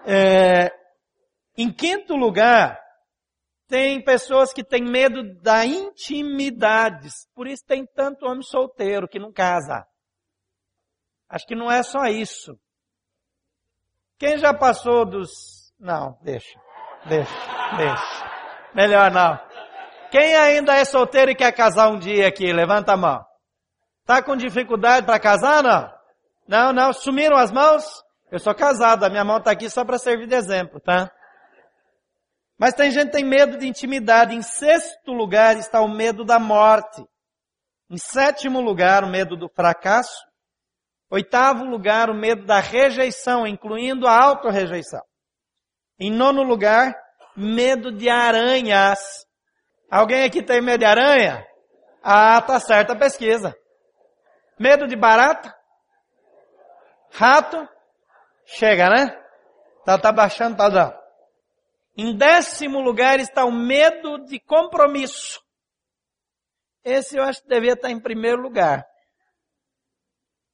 É, 0.05 0.71
em 1.57 1.69
quinto 1.69 2.15
lugar, 2.15 2.81
tem 3.71 4.03
pessoas 4.03 4.51
que 4.51 4.65
têm 4.65 4.83
medo 4.83 5.23
da 5.41 5.65
intimidade. 5.65 7.07
Por 7.33 7.47
isso 7.47 7.63
tem 7.65 7.85
tanto 7.95 8.25
homem 8.25 8.43
solteiro 8.43 9.07
que 9.07 9.17
não 9.17 9.31
casa. 9.31 9.85
Acho 11.29 11.47
que 11.47 11.55
não 11.55 11.71
é 11.71 11.81
só 11.81 12.03
isso. 12.07 12.59
Quem 14.19 14.37
já 14.37 14.53
passou 14.53 15.05
dos. 15.05 15.29
Não, 15.79 16.19
deixa. 16.21 16.59
Deixa, 17.07 17.31
deixa. 17.77 18.31
Melhor 18.75 19.09
não. 19.09 19.39
Quem 20.11 20.35
ainda 20.35 20.75
é 20.75 20.83
solteiro 20.83 21.31
e 21.31 21.35
quer 21.35 21.53
casar 21.53 21.87
um 21.87 21.97
dia 21.97 22.27
aqui? 22.27 22.51
Levanta 22.51 22.91
a 22.91 22.97
mão. 22.97 23.25
Tá 24.05 24.21
com 24.21 24.35
dificuldade 24.35 25.05
para 25.05 25.17
casar, 25.17 25.63
não? 25.63 25.89
Não, 26.45 26.73
não. 26.73 26.91
Sumiram 26.91 27.37
as 27.37 27.53
mãos? 27.53 27.85
Eu 28.29 28.39
sou 28.39 28.53
casado, 28.53 29.05
a 29.05 29.09
minha 29.09 29.23
mão 29.23 29.37
está 29.37 29.51
aqui 29.51 29.69
só 29.69 29.85
para 29.85 29.97
servir 29.97 30.27
de 30.27 30.35
exemplo, 30.35 30.81
tá? 30.81 31.09
Mas 32.61 32.75
tem 32.75 32.91
gente 32.91 33.07
que 33.07 33.13
tem 33.13 33.25
medo 33.25 33.57
de 33.57 33.67
intimidade. 33.67 34.35
Em 34.35 34.43
sexto 34.43 35.11
lugar 35.11 35.57
está 35.57 35.81
o 35.81 35.89
medo 35.89 36.23
da 36.23 36.37
morte. 36.37 37.03
Em 37.89 37.97
sétimo 37.97 38.61
lugar, 38.61 39.03
o 39.03 39.09
medo 39.09 39.35
do 39.35 39.49
fracasso. 39.49 40.23
Oitavo 41.09 41.65
lugar, 41.65 42.07
o 42.11 42.13
medo 42.13 42.45
da 42.45 42.59
rejeição, 42.59 43.47
incluindo 43.47 44.05
a 44.05 44.15
autorrejeição. 44.15 45.01
Em 45.99 46.11
nono 46.11 46.43
lugar, 46.43 46.93
medo 47.35 47.91
de 47.91 48.07
aranhas. 48.07 48.99
Alguém 49.89 50.23
aqui 50.23 50.43
tem 50.43 50.61
medo 50.61 50.81
de 50.81 50.85
aranha? 50.85 51.43
Ah, 52.03 52.39
tá 52.43 52.59
certa 52.59 52.93
a 52.93 52.95
pesquisa. 52.95 53.55
Medo 54.59 54.87
de 54.87 54.95
barata? 54.95 55.51
Rato? 57.11 57.67
Chega, 58.45 58.87
né? 58.87 59.19
Tá, 59.83 59.97
tá 59.97 60.11
baixando, 60.11 60.57
tá 60.57 60.69
dando. 60.69 61.00
Em 61.95 62.15
décimo 62.15 62.79
lugar 62.79 63.19
está 63.19 63.45
o 63.45 63.51
medo 63.51 64.23
de 64.25 64.39
compromisso. 64.39 65.41
Esse 66.83 67.17
eu 67.17 67.23
acho 67.23 67.41
que 67.41 67.49
devia 67.49 67.73
estar 67.73 67.91
em 67.91 67.99
primeiro 67.99 68.41
lugar. 68.41 68.85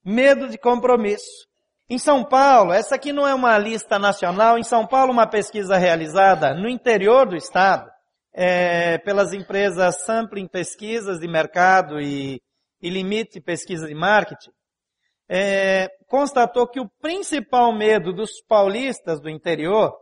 Medo 0.03 0.49
de 0.49 0.57
compromisso. 0.57 1.47
Em 1.89 1.97
São 1.97 2.23
Paulo, 2.23 2.73
essa 2.73 2.95
aqui 2.95 3.13
não 3.13 3.25
é 3.25 3.33
uma 3.33 3.57
lista 3.57 3.97
nacional, 3.97 4.57
em 4.57 4.63
São 4.63 4.85
Paulo 4.85 5.13
uma 5.13 5.25
pesquisa 5.25 5.77
realizada 5.77 6.53
no 6.53 6.67
interior 6.67 7.25
do 7.25 7.35
estado, 7.35 7.89
é, 8.33 8.97
pelas 8.97 9.31
empresas 9.31 10.03
Sampling 10.03 10.47
Pesquisas 10.47 11.19
de 11.19 11.27
Mercado 11.29 12.01
e, 12.01 12.41
e 12.81 12.89
Limite 12.89 13.39
Pesquisa 13.39 13.87
de 13.87 13.95
Marketing, 13.95 14.51
é, 15.29 15.87
constatou 16.07 16.67
que 16.67 16.79
o 16.79 16.89
principal 16.99 17.73
medo 17.73 18.11
dos 18.11 18.41
paulistas 18.47 19.21
do 19.21 19.29
interior 19.29 19.93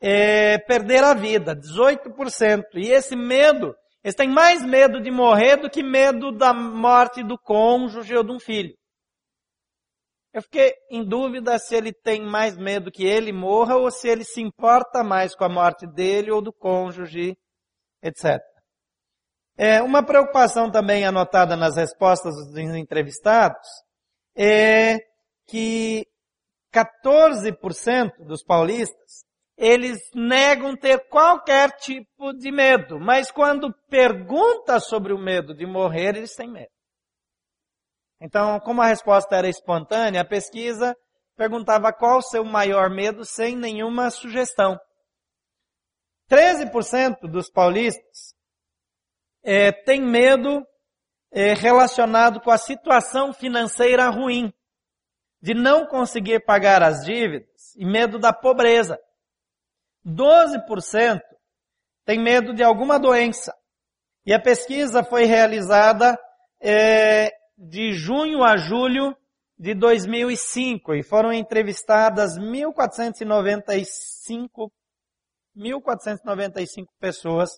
é, 0.00 0.58
perder 0.58 1.02
a 1.02 1.14
vida, 1.14 1.54
18%. 1.54 2.64
E 2.74 2.90
esse 2.90 3.16
medo, 3.16 3.74
eles 4.02 4.14
têm 4.14 4.28
mais 4.28 4.62
medo 4.64 5.00
de 5.00 5.10
morrer 5.10 5.56
do 5.56 5.70
que 5.70 5.82
medo 5.82 6.32
da 6.32 6.52
morte 6.52 7.22
do 7.22 7.38
cônjuge 7.38 8.14
ou 8.16 8.24
de 8.24 8.32
um 8.32 8.40
filho. 8.40 8.74
Eu 10.32 10.42
fiquei 10.42 10.74
em 10.90 11.02
dúvida 11.02 11.58
se 11.58 11.74
ele 11.74 11.92
tem 11.92 12.20
mais 12.20 12.58
medo 12.58 12.90
que 12.90 13.04
ele 13.04 13.32
morra 13.32 13.76
ou 13.76 13.90
se 13.90 14.06
ele 14.06 14.22
se 14.22 14.42
importa 14.42 15.02
mais 15.02 15.34
com 15.34 15.44
a 15.44 15.48
morte 15.48 15.86
dele 15.86 16.30
ou 16.30 16.42
do 16.42 16.52
cônjuge, 16.52 17.34
etc. 18.02 18.38
É, 19.56 19.80
uma 19.80 20.04
preocupação 20.04 20.70
também 20.70 21.06
anotada 21.06 21.56
nas 21.56 21.76
respostas 21.76 22.34
dos 22.34 22.58
entrevistados 22.58 23.66
é 24.36 24.98
que 25.46 26.06
14% 26.74 28.10
dos 28.26 28.44
paulistas 28.44 29.25
eles 29.56 29.98
negam 30.14 30.76
ter 30.76 31.08
qualquer 31.08 31.70
tipo 31.78 32.32
de 32.34 32.50
medo, 32.52 33.00
mas 33.00 33.30
quando 33.30 33.72
pergunta 33.88 34.78
sobre 34.78 35.12
o 35.12 35.18
medo 35.18 35.54
de 35.54 35.64
morrer, 35.64 36.16
eles 36.16 36.34
têm 36.34 36.50
medo. 36.50 36.70
Então, 38.20 38.60
como 38.60 38.82
a 38.82 38.86
resposta 38.86 39.36
era 39.36 39.48
espontânea, 39.48 40.20
a 40.20 40.26
pesquisa 40.26 40.96
perguntava 41.36 41.92
qual 41.92 42.18
o 42.18 42.22
seu 42.22 42.44
maior 42.44 42.90
medo 42.90 43.24
sem 43.24 43.56
nenhuma 43.56 44.10
sugestão. 44.10 44.78
13% 46.30 47.20
dos 47.30 47.50
paulistas 47.50 48.34
é, 49.42 49.70
têm 49.70 50.02
medo 50.02 50.66
é, 51.30 51.54
relacionado 51.54 52.40
com 52.40 52.50
a 52.50 52.58
situação 52.58 53.32
financeira 53.32 54.08
ruim, 54.08 54.52
de 55.40 55.54
não 55.54 55.86
conseguir 55.86 56.44
pagar 56.44 56.82
as 56.82 57.04
dívidas 57.04 57.74
e 57.76 57.84
medo 57.84 58.18
da 58.18 58.32
pobreza. 58.32 58.98
12% 60.06 61.20
tem 62.04 62.22
medo 62.22 62.54
de 62.54 62.62
alguma 62.62 62.98
doença. 62.98 63.52
E 64.24 64.32
a 64.32 64.40
pesquisa 64.40 65.02
foi 65.02 65.24
realizada 65.24 66.16
é, 66.60 67.32
de 67.56 67.92
junho 67.92 68.44
a 68.44 68.56
julho 68.56 69.16
de 69.58 69.74
2005 69.74 70.94
e 70.94 71.02
foram 71.02 71.32
entrevistadas 71.32 72.38
1.495 72.38 74.70
1.495 75.56 76.86
pessoas 77.00 77.50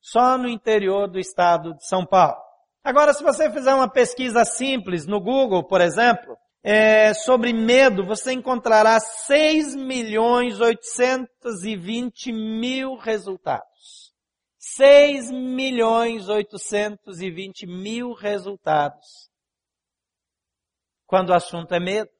só 0.00 0.38
no 0.38 0.48
interior 0.48 1.08
do 1.08 1.18
estado 1.18 1.74
de 1.74 1.86
São 1.86 2.06
Paulo. 2.06 2.42
Agora, 2.82 3.12
se 3.12 3.22
você 3.22 3.50
fizer 3.50 3.74
uma 3.74 3.90
pesquisa 3.90 4.44
simples 4.44 5.06
no 5.06 5.20
Google, 5.20 5.66
por 5.66 5.80
exemplo, 5.80 6.36
é, 6.66 7.12
sobre 7.12 7.52
medo, 7.52 8.06
você 8.06 8.32
encontrará 8.32 8.98
6 8.98 9.76
milhões 9.76 10.58
820 10.58 12.32
mil 12.32 12.96
resultados. 12.96 14.14
6 14.58 15.30
milhões 15.30 16.26
820 16.26 17.66
mil 17.66 18.14
resultados. 18.14 19.30
Quando 21.06 21.28
o 21.30 21.34
assunto 21.34 21.74
é 21.74 21.78
medo. 21.78 22.10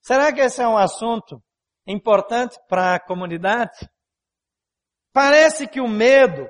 Será 0.00 0.32
que 0.32 0.40
esse 0.40 0.62
é 0.62 0.68
um 0.68 0.78
assunto 0.78 1.42
importante 1.84 2.56
para 2.68 2.94
a 2.94 3.00
comunidade? 3.00 3.90
Parece 5.12 5.66
que 5.66 5.80
o 5.80 5.88
medo 5.88 6.48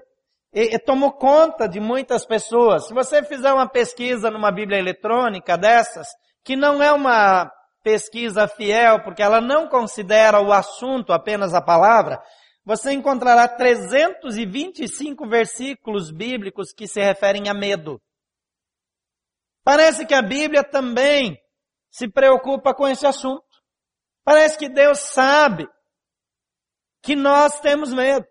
tomou 0.84 1.12
conta 1.12 1.66
de 1.66 1.80
muitas 1.80 2.26
pessoas. 2.26 2.86
Se 2.86 2.92
você 2.92 3.22
fizer 3.22 3.54
uma 3.54 3.66
pesquisa 3.66 4.30
numa 4.30 4.52
Bíblia 4.52 4.78
eletrônica 4.78 5.56
dessas, 5.56 6.08
que 6.46 6.54
não 6.54 6.80
é 6.80 6.92
uma 6.92 7.50
pesquisa 7.82 8.46
fiel, 8.46 9.02
porque 9.02 9.20
ela 9.20 9.40
não 9.40 9.68
considera 9.68 10.40
o 10.40 10.52
assunto 10.52 11.12
apenas 11.12 11.52
a 11.52 11.60
palavra, 11.60 12.22
você 12.64 12.92
encontrará 12.92 13.48
325 13.48 15.28
versículos 15.28 16.12
bíblicos 16.12 16.72
que 16.72 16.86
se 16.86 17.00
referem 17.00 17.48
a 17.48 17.54
medo. 17.54 18.00
Parece 19.64 20.06
que 20.06 20.14
a 20.14 20.22
Bíblia 20.22 20.62
também 20.62 21.36
se 21.90 22.08
preocupa 22.08 22.72
com 22.72 22.86
esse 22.86 23.04
assunto. 23.04 23.44
Parece 24.24 24.56
que 24.56 24.68
Deus 24.68 25.00
sabe 25.00 25.68
que 27.02 27.16
nós 27.16 27.58
temos 27.58 27.92
medo. 27.92 28.24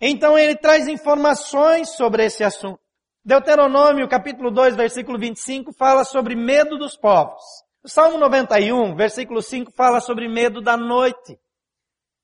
Então 0.00 0.38
ele 0.38 0.54
traz 0.54 0.86
informações 0.86 1.90
sobre 1.96 2.24
esse 2.24 2.44
assunto. 2.44 2.80
Deuteronômio 3.28 4.08
capítulo 4.08 4.50
2, 4.50 4.74
versículo 4.74 5.18
25 5.18 5.70
fala 5.74 6.02
sobre 6.02 6.34
medo 6.34 6.78
dos 6.78 6.96
povos. 6.96 7.42
O 7.84 7.86
Salmo 7.86 8.16
91, 8.16 8.96
versículo 8.96 9.42
5 9.42 9.70
fala 9.70 10.00
sobre 10.00 10.26
medo 10.26 10.62
da 10.62 10.78
noite. 10.78 11.38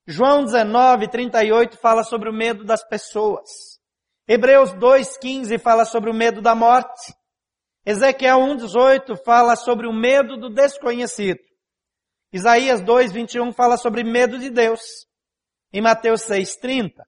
João 0.07 0.43
19, 0.43 1.09
38 1.09 1.77
fala 1.77 2.05
sobre 2.05 2.31
o 2.31 2.33
medo 2.33 2.65
das 2.65 2.83
pessoas. 2.83 3.79
Hebreus 4.27 4.73
2,15 4.73 5.59
fala 5.59 5.85
sobre 5.85 6.09
o 6.09 6.15
medo 6.15 6.41
da 6.41 6.55
morte. 6.55 7.15
Ezequiel 7.85 8.39
1,18 8.39 9.23
fala 9.23 9.57
sobre 9.57 9.87
o 9.87 9.93
medo 9.93 10.39
do 10.39 10.49
desconhecido. 10.49 11.41
Isaías 12.33 12.81
2, 12.81 13.13
21 13.13 13.53
fala 13.53 13.77
sobre 13.77 14.03
medo 14.03 14.39
de 14.39 14.49
Deus. 14.49 14.81
Em 15.71 15.83
Mateus 15.83 16.23
6, 16.23 16.57
30 16.57 17.05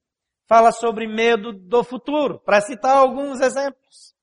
fala 0.46 0.72
sobre 0.72 1.06
medo 1.06 1.52
do 1.52 1.82
futuro, 1.82 2.40
para 2.40 2.60
citar 2.60 2.96
alguns 2.96 3.40
exemplos. 3.40 4.14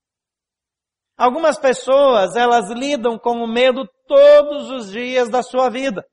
Algumas 1.18 1.60
pessoas, 1.60 2.36
elas 2.36 2.70
lidam 2.72 3.20
com 3.20 3.44
o 3.44 3.48
medo 3.48 3.88
todos 4.08 4.70
os 4.72 4.92
dias 4.92 5.30
da 5.30 5.44
sua 5.44 5.70
vida. 5.70 6.06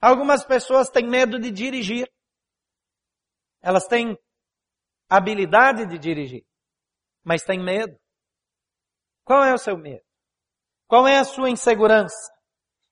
Algumas 0.00 0.44
pessoas 0.44 0.88
têm 0.88 1.08
medo 1.08 1.40
de 1.40 1.50
dirigir. 1.50 2.08
Elas 3.60 3.86
têm 3.86 4.16
habilidade 5.08 5.86
de 5.86 5.98
dirigir, 5.98 6.44
mas 7.24 7.42
têm 7.42 7.62
medo. 7.62 7.98
Qual 9.24 9.42
é 9.42 9.52
o 9.52 9.58
seu 9.58 9.76
medo? 9.76 10.04
Qual 10.86 11.06
é 11.06 11.18
a 11.18 11.24
sua 11.24 11.50
insegurança? 11.50 12.32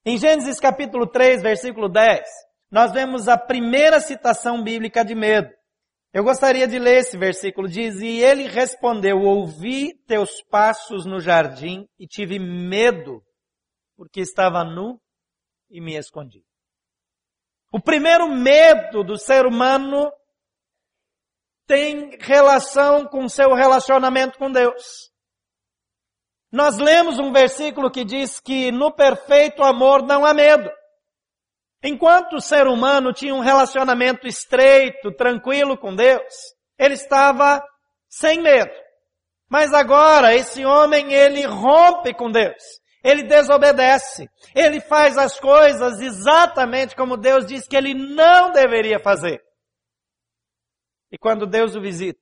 Em 0.04 0.18
Gênesis 0.18 0.58
capítulo 0.58 1.06
3, 1.06 1.42
versículo 1.42 1.88
10, 1.88 2.22
nós 2.70 2.92
vemos 2.92 3.28
a 3.28 3.38
primeira 3.38 4.00
citação 4.00 4.62
bíblica 4.62 5.04
de 5.04 5.14
medo. 5.14 5.55
Eu 6.16 6.24
gostaria 6.24 6.66
de 6.66 6.78
ler 6.78 7.00
esse 7.00 7.14
versículo. 7.18 7.68
Diz, 7.68 8.00
e 8.00 8.20
ele 8.20 8.48
respondeu, 8.48 9.18
ouvi 9.18 9.92
teus 10.06 10.42
passos 10.44 11.04
no 11.04 11.20
jardim 11.20 11.86
e 11.98 12.06
tive 12.06 12.38
medo, 12.38 13.22
porque 13.94 14.22
estava 14.22 14.64
nu 14.64 14.98
e 15.68 15.78
me 15.78 15.94
escondi. 15.94 16.42
O 17.70 17.78
primeiro 17.78 18.30
medo 18.30 19.04
do 19.04 19.18
ser 19.18 19.44
humano 19.44 20.10
tem 21.66 22.16
relação 22.18 23.04
com 23.04 23.28
seu 23.28 23.52
relacionamento 23.52 24.38
com 24.38 24.50
Deus. 24.50 25.12
Nós 26.50 26.78
lemos 26.78 27.18
um 27.18 27.30
versículo 27.30 27.90
que 27.90 28.06
diz 28.06 28.40
que 28.40 28.72
no 28.72 28.90
perfeito 28.90 29.62
amor 29.62 30.02
não 30.02 30.24
há 30.24 30.32
medo. 30.32 30.70
Enquanto 31.88 32.34
o 32.34 32.40
ser 32.40 32.66
humano 32.66 33.12
tinha 33.12 33.32
um 33.32 33.38
relacionamento 33.38 34.26
estreito, 34.26 35.12
tranquilo 35.12 35.78
com 35.78 35.94
Deus, 35.94 36.34
ele 36.76 36.94
estava 36.94 37.62
sem 38.08 38.42
medo. 38.42 38.72
Mas 39.48 39.72
agora 39.72 40.34
esse 40.34 40.64
homem 40.64 41.12
ele 41.12 41.46
rompe 41.46 42.12
com 42.12 42.28
Deus. 42.28 42.60
Ele 43.04 43.22
desobedece. 43.22 44.28
Ele 44.52 44.80
faz 44.80 45.16
as 45.16 45.38
coisas 45.38 46.00
exatamente 46.00 46.96
como 46.96 47.16
Deus 47.16 47.46
diz 47.46 47.68
que 47.68 47.76
ele 47.76 47.94
não 47.94 48.50
deveria 48.50 48.98
fazer. 48.98 49.40
E 51.12 51.16
quando 51.16 51.46
Deus 51.46 51.76
o 51.76 51.80
visita, 51.80 52.18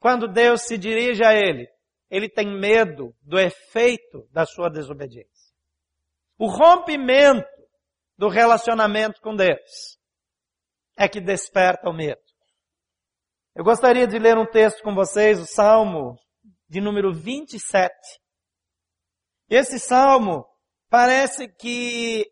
quando 0.00 0.26
Deus 0.26 0.62
se 0.62 0.78
dirige 0.78 1.22
a 1.22 1.34
ele, 1.34 1.68
ele 2.10 2.26
tem 2.26 2.58
medo 2.58 3.14
do 3.20 3.38
efeito 3.38 4.26
da 4.32 4.46
sua 4.46 4.70
desobediência. 4.70 5.52
O 6.38 6.46
rompimento 6.46 7.51
do 8.22 8.28
relacionamento 8.28 9.20
com 9.20 9.34
Deus 9.34 9.98
é 10.96 11.08
que 11.08 11.20
desperta 11.20 11.90
o 11.90 11.92
medo. 11.92 12.22
Eu 13.52 13.64
gostaria 13.64 14.06
de 14.06 14.16
ler 14.16 14.38
um 14.38 14.46
texto 14.46 14.80
com 14.80 14.94
vocês, 14.94 15.40
o 15.40 15.44
Salmo 15.44 16.16
de 16.68 16.80
número 16.80 17.12
27. 17.12 17.92
Esse 19.50 19.76
salmo 19.80 20.46
parece 20.88 21.48
que 21.48 22.24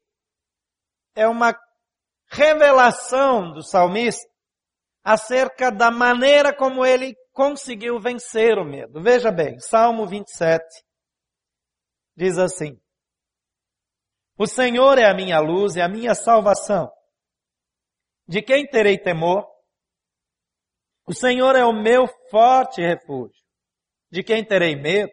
é 1.16 1.26
uma 1.26 1.59
revelação 2.31 3.50
do 3.50 3.61
salmista 3.61 4.31
acerca 5.03 5.72
da 5.72 5.90
maneira 5.90 6.55
como 6.57 6.87
ele 6.87 7.16
conseguiu 7.33 7.98
vencer 7.98 8.59
o 8.59 8.64
medo. 8.64 9.03
Veja 9.03 9.33
bem, 9.33 9.59
Salmo 9.59 10.07
27 10.07 10.62
diz 12.16 12.38
assim: 12.38 12.81
O 14.40 14.46
Senhor 14.46 14.96
é 14.96 15.05
a 15.05 15.12
minha 15.12 15.38
luz 15.38 15.76
e 15.76 15.83
a 15.83 15.87
minha 15.87 16.14
salvação. 16.14 16.90
De 18.26 18.40
quem 18.40 18.66
terei 18.66 18.96
temor? 18.96 19.46
O 21.07 21.12
Senhor 21.12 21.55
é 21.57 21.62
o 21.62 21.74
meu 21.74 22.09
forte 22.31 22.81
refúgio. 22.81 23.37
De 24.11 24.22
quem 24.22 24.42
terei 24.42 24.74
medo? 24.74 25.12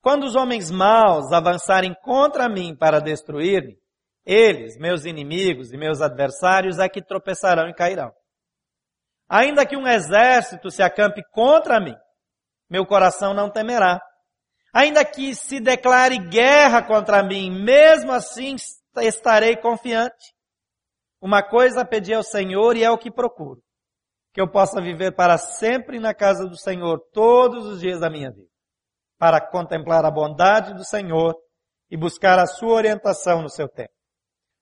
Quando 0.00 0.24
os 0.24 0.34
homens 0.34 0.70
maus 0.70 1.30
avançarem 1.30 1.94
contra 2.02 2.48
mim 2.48 2.74
para 2.74 3.00
destruir-me, 3.00 3.76
eles, 4.24 4.78
meus 4.78 5.04
inimigos 5.04 5.70
e 5.70 5.76
meus 5.76 6.00
adversários, 6.00 6.78
é 6.78 6.88
que 6.88 7.04
tropeçarão 7.04 7.68
e 7.68 7.74
cairão. 7.74 8.10
Ainda 9.28 9.66
que 9.66 9.76
um 9.76 9.86
exército 9.86 10.70
se 10.70 10.82
acampe 10.82 11.20
contra 11.32 11.78
mim, 11.78 11.96
meu 12.70 12.86
coração 12.86 13.34
não 13.34 13.50
temerá. 13.52 14.00
Ainda 14.72 15.04
que 15.04 15.34
se 15.34 15.60
declare 15.60 16.18
guerra 16.18 16.82
contra 16.82 17.22
mim, 17.22 17.50
mesmo 17.50 18.12
assim 18.12 18.56
estarei 18.98 19.56
confiante. 19.56 20.34
Uma 21.20 21.42
coisa 21.42 21.84
pedi 21.84 22.14
ao 22.14 22.22
Senhor 22.22 22.76
e 22.76 22.84
é 22.84 22.90
o 22.90 22.98
que 22.98 23.10
procuro. 23.10 23.60
Que 24.32 24.40
eu 24.40 24.48
possa 24.48 24.80
viver 24.80 25.12
para 25.12 25.38
sempre 25.38 25.98
na 25.98 26.14
casa 26.14 26.46
do 26.46 26.56
Senhor 26.56 27.00
todos 27.12 27.66
os 27.66 27.80
dias 27.80 28.00
da 28.00 28.10
minha 28.10 28.30
vida. 28.30 28.48
Para 29.18 29.40
contemplar 29.40 30.04
a 30.04 30.10
bondade 30.10 30.74
do 30.74 30.84
Senhor 30.84 31.34
e 31.90 31.96
buscar 31.96 32.38
a 32.38 32.46
sua 32.46 32.74
orientação 32.74 33.42
no 33.42 33.50
seu 33.50 33.68
tempo 33.68 33.98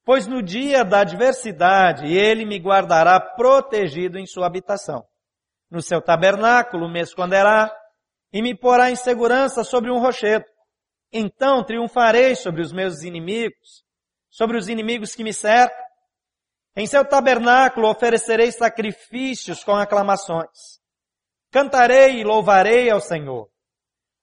pois 0.07 0.29
no 0.29 0.41
dia 0.41 0.85
da 0.85 1.01
adversidade 1.01 2.07
ele 2.07 2.47
me 2.47 2.59
guardará 2.61 3.21
protegido 3.21 4.17
em 4.19 4.25
sua 4.25 4.47
habitação. 4.47 5.05
No 5.69 5.83
seu 5.83 6.01
tabernáculo 6.01 6.89
me 6.89 7.01
esconderá 7.01 7.69
e 8.33 8.43
me 8.43 8.57
porá 8.57 8.91
em 8.91 8.97
segurança 8.97 9.65
sobre 9.65 9.91
um 9.91 9.99
rochedo. 9.99 10.45
Então 11.13 11.65
triunfarei 11.65 12.35
sobre 12.35 12.61
os 12.61 12.73
meus 12.73 13.03
inimigos, 13.03 13.85
sobre 14.29 14.57
os 14.57 14.69
inimigos 14.69 15.15
que 15.15 15.25
me 15.25 15.33
cercam. 15.33 15.85
Em 16.75 16.87
seu 16.87 17.05
tabernáculo 17.05 17.89
oferecerei 17.89 18.53
sacrifícios 18.53 19.65
com 19.65 19.75
aclamações. 19.75 20.81
Cantarei 21.51 22.21
e 22.21 22.25
louvarei 22.25 22.91
ao 22.91 23.01
Senhor. 23.01 23.49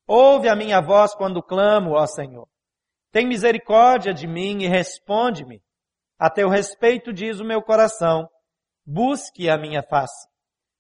Ouve 0.06 0.50
a 0.50 0.56
minha 0.56 0.82
voz 0.82 1.16
quando 1.16 1.42
clamo, 1.42 1.94
ó 1.94 2.06
Senhor. 2.06 2.48
Tem 3.12 3.28
misericórdia 3.28 4.14
de 4.14 4.28
mim 4.28 4.64
e 4.64 4.68
responde-me. 4.68 5.64
A 6.20 6.30
teu 6.30 6.50
respeito 6.50 7.12
diz 7.12 7.40
o 7.40 7.46
meu 7.46 7.62
coração, 7.62 8.30
busque 8.86 9.50
a 9.50 9.58
minha 9.58 9.82
face. 9.82 10.28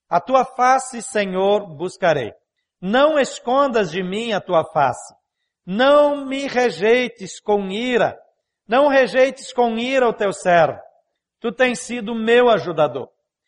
A 0.09 0.19
tua 0.21 0.45
face, 0.45 1.01
Senhor, 1.01 1.75
buscarei. 1.75 2.31
Não 2.85 3.17
escondas 3.17 3.89
de 3.89 4.03
mim 4.03 4.33
a 4.33 4.41
tua 4.41 4.65
face. 4.65 5.15
Não 5.65 6.25
me 6.25 6.47
rejeites 6.47 7.39
com 7.39 7.69
ira. 7.69 8.19
Não 8.67 8.89
rejeites 8.89 9.53
com 9.53 9.77
ira 9.77 10.05
o 10.05 10.11
teu 10.11 10.33
servo. 10.33 10.77
Tu 11.39 11.49
tens 11.53 11.79
sido 11.79 12.13
meu 12.13 12.49
ajudador. 12.49 13.07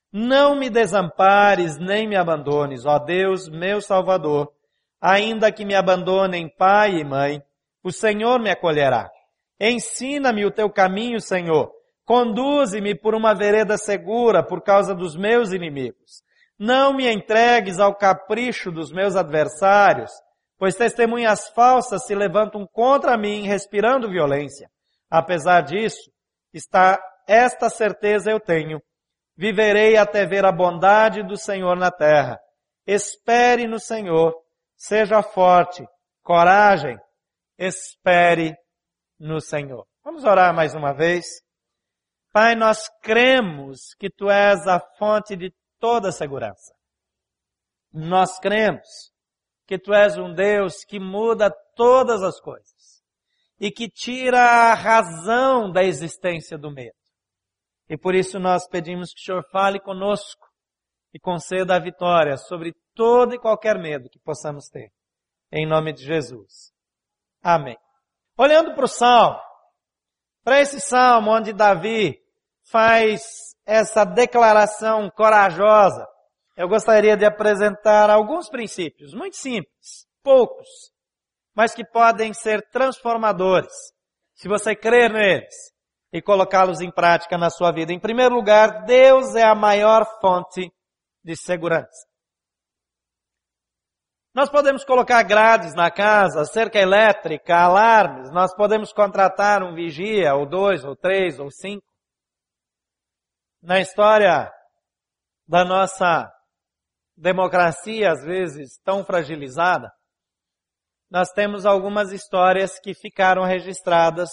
Não 0.10 0.56
me 0.56 0.70
desampares 0.70 1.78
nem 1.78 2.08
me 2.08 2.16
abandones, 2.16 2.86
ó 2.86 2.98
Deus, 2.98 3.50
meu 3.50 3.82
Salvador. 3.82 4.54
Ainda 5.02 5.52
que 5.52 5.66
me 5.66 5.76
abandonem 5.76 6.48
pai 6.48 6.96
e 6.96 7.04
mãe, 7.04 7.44
o 7.84 7.92
Senhor 7.92 8.40
me 8.40 8.50
acolherá. 8.50 9.12
Ensina-me 9.60 10.46
o 10.46 10.52
teu 10.52 10.70
caminho, 10.70 11.20
Senhor 11.20 11.76
Conduze-me 12.06 12.94
por 12.94 13.16
uma 13.16 13.34
vereda 13.34 13.78
segura 13.78 14.44
por 14.44 14.62
causa 14.62 14.94
dos 14.94 15.16
meus 15.16 15.52
inimigos. 15.52 16.24
Não 16.58 16.94
me 16.94 17.12
entregues 17.12 17.80
ao 17.80 17.96
capricho 17.96 18.72
dos 18.72 18.92
meus 18.92 19.16
adversários, 19.16 20.12
pois 20.58 20.76
testemunhas 20.76 21.50
falsas 21.50 22.06
se 22.06 22.16
levantam 22.16 22.66
contra 22.66 23.18
mim, 23.18 23.46
respirando 23.46 24.10
violência. 24.10 24.70
Apesar 25.10 25.62
disso, 25.62 26.12
está 26.54 27.00
esta 27.28 27.70
certeza 27.70 28.32
eu 28.32 28.40
tenho. 28.40 28.82
Viverei 29.38 29.98
até 29.98 30.26
ver 30.26 30.46
a 30.46 30.52
bondade 30.52 31.24
do 31.24 31.38
Senhor 31.38 31.76
na 31.76 31.92
terra. 31.92 32.40
Espere 32.88 33.68
no 33.68 33.80
Senhor, 33.80 34.34
seja 34.78 35.22
forte, 35.22 35.86
coragem, 36.24 36.98
espere 37.58 38.56
no 39.20 39.42
Senhor. 39.42 39.86
Vamos 40.04 40.24
orar 40.24 40.54
mais 40.54 40.74
uma 40.76 40.94
vez. 40.94 41.26
Pai, 42.32 42.56
nós 42.56 42.90
cremos 43.02 43.94
que 43.98 44.10
Tu 44.10 44.30
és 44.30 44.68
a 44.68 44.80
fonte 44.98 45.36
de 45.36 45.54
toda 45.86 46.12
segurança. 46.12 46.74
Nós 47.94 48.40
cremos 48.40 49.14
que 49.68 49.78
Tu 49.78 49.94
és 49.94 50.18
um 50.18 50.34
Deus 50.34 50.84
que 50.84 51.00
muda 51.00 51.52
todas 51.76 52.24
as 52.24 52.40
coisas 52.42 53.04
e 53.60 53.72
que 53.72 53.88
tira 53.88 54.40
a 54.40 54.74
razão 54.74 55.72
da 55.72 55.84
existência 55.84 56.58
do 56.58 56.72
medo. 56.72 56.98
E 57.88 57.96
por 57.96 58.16
isso 58.16 58.40
nós 58.40 58.68
pedimos 58.68 59.14
que 59.14 59.22
o 59.22 59.24
Senhor 59.24 59.44
fale 59.52 59.80
conosco 59.80 60.48
e 61.14 61.20
conceda 61.20 61.76
a 61.76 61.80
vitória 61.80 62.36
sobre 62.36 62.74
todo 62.96 63.36
e 63.36 63.40
qualquer 63.40 63.78
medo 63.78 64.10
que 64.10 64.20
possamos 64.20 64.68
ter. 64.70 64.92
Em 65.52 65.68
nome 65.68 65.94
de 65.94 66.04
Jesus. 66.04 66.74
Amém. 67.44 67.78
Olhando 68.36 68.74
para 68.74 68.86
o 68.86 68.88
Salmo, 68.88 69.40
para 70.44 70.60
esse 70.60 70.82
Salmo 70.82 71.30
onde 71.30 71.54
Davi 71.54 72.20
faz 72.64 73.45
essa 73.66 74.06
declaração 74.06 75.10
corajosa, 75.10 76.06
eu 76.56 76.68
gostaria 76.68 77.18
de 77.18 77.26
apresentar 77.26 78.10
alguns 78.10 78.50
princípios, 78.50 79.14
muito 79.14 79.36
simples, 79.36 80.08
poucos, 80.24 80.68
mas 81.56 81.74
que 81.74 81.86
podem 81.86 82.34
ser 82.34 82.62
transformadores, 82.70 83.74
se 84.36 84.48
você 84.48 84.76
crer 84.76 85.12
neles 85.12 85.54
e 86.14 86.22
colocá-los 86.22 86.80
em 86.80 86.92
prática 86.92 87.38
na 87.38 87.50
sua 87.50 87.72
vida. 87.72 87.92
Em 87.92 88.00
primeiro 88.00 88.36
lugar, 88.36 88.84
Deus 88.86 89.36
é 89.36 89.44
a 89.44 89.56
maior 89.56 90.06
fonte 90.22 90.72
de 91.24 91.36
segurança. 91.36 92.06
Nós 94.34 94.50
podemos 94.50 94.84
colocar 94.84 95.24
grades 95.24 95.74
na 95.74 95.90
casa, 95.90 96.44
cerca 96.44 96.78
elétrica, 96.78 97.56
alarmes, 97.56 98.32
nós 98.32 98.54
podemos 98.54 98.92
contratar 98.92 99.64
um 99.64 99.74
vigia, 99.74 100.36
ou 100.36 100.46
dois, 100.46 100.84
ou 100.84 100.94
três, 100.94 101.40
ou 101.40 101.50
cinco. 101.50 101.85
Na 103.66 103.80
história 103.80 104.54
da 105.48 105.66
nossa 105.66 106.32
democracia, 107.18 108.12
às 108.12 108.24
vezes 108.24 108.78
tão 108.84 109.04
fragilizada, 109.04 109.92
nós 111.10 111.32
temos 111.32 111.66
algumas 111.66 112.12
histórias 112.12 112.80
que 112.80 112.94
ficaram 112.94 113.44
registradas 113.44 114.30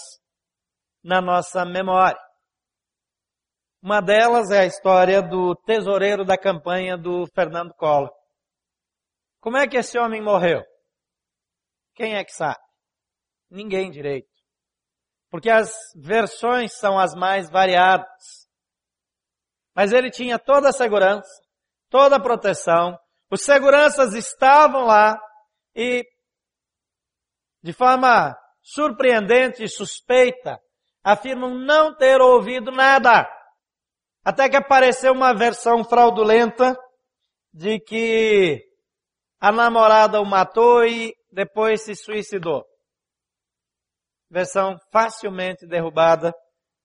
na 1.02 1.22
nossa 1.22 1.64
memória. 1.64 2.20
Uma 3.82 4.02
delas 4.02 4.50
é 4.50 4.60
a 4.60 4.66
história 4.66 5.22
do 5.22 5.54
tesoureiro 5.64 6.26
da 6.26 6.36
campanha 6.36 6.98
do 6.98 7.26
Fernando 7.34 7.72
Collor. 7.72 8.12
Como 9.40 9.56
é 9.56 9.66
que 9.66 9.78
esse 9.78 9.98
homem 9.98 10.20
morreu? 10.20 10.62
Quem 11.94 12.16
é 12.16 12.22
que 12.22 12.32
sabe? 12.32 12.60
Ninguém 13.50 13.90
direito. 13.90 14.28
Porque 15.30 15.48
as 15.48 15.72
versões 15.96 16.74
são 16.74 16.98
as 16.98 17.14
mais 17.14 17.48
variadas. 17.48 18.41
Mas 19.74 19.92
ele 19.92 20.10
tinha 20.10 20.38
toda 20.38 20.68
a 20.68 20.72
segurança, 20.72 21.28
toda 21.88 22.16
a 22.16 22.20
proteção, 22.20 22.98
os 23.30 23.42
seguranças 23.42 24.14
estavam 24.14 24.84
lá 24.84 25.18
e 25.74 26.04
de 27.62 27.72
forma 27.72 28.36
surpreendente 28.62 29.64
e 29.64 29.68
suspeita, 29.68 30.58
afirmam 31.02 31.54
não 31.54 31.96
ter 31.96 32.20
ouvido 32.20 32.70
nada. 32.70 33.26
Até 34.24 34.48
que 34.48 34.56
apareceu 34.56 35.12
uma 35.12 35.34
versão 35.34 35.82
fraudulenta 35.84 36.76
de 37.52 37.80
que 37.80 38.62
a 39.40 39.50
namorada 39.50 40.20
o 40.20 40.24
matou 40.24 40.84
e 40.84 41.14
depois 41.30 41.82
se 41.82 41.96
suicidou. 41.96 42.64
Versão 44.30 44.76
facilmente 44.92 45.66
derrubada 45.66 46.32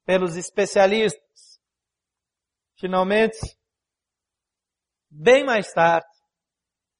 pelos 0.05 0.35
especialistas. 0.35 1.26
Finalmente, 2.79 3.39
bem 5.09 5.43
mais 5.43 5.73
tarde, 5.73 6.07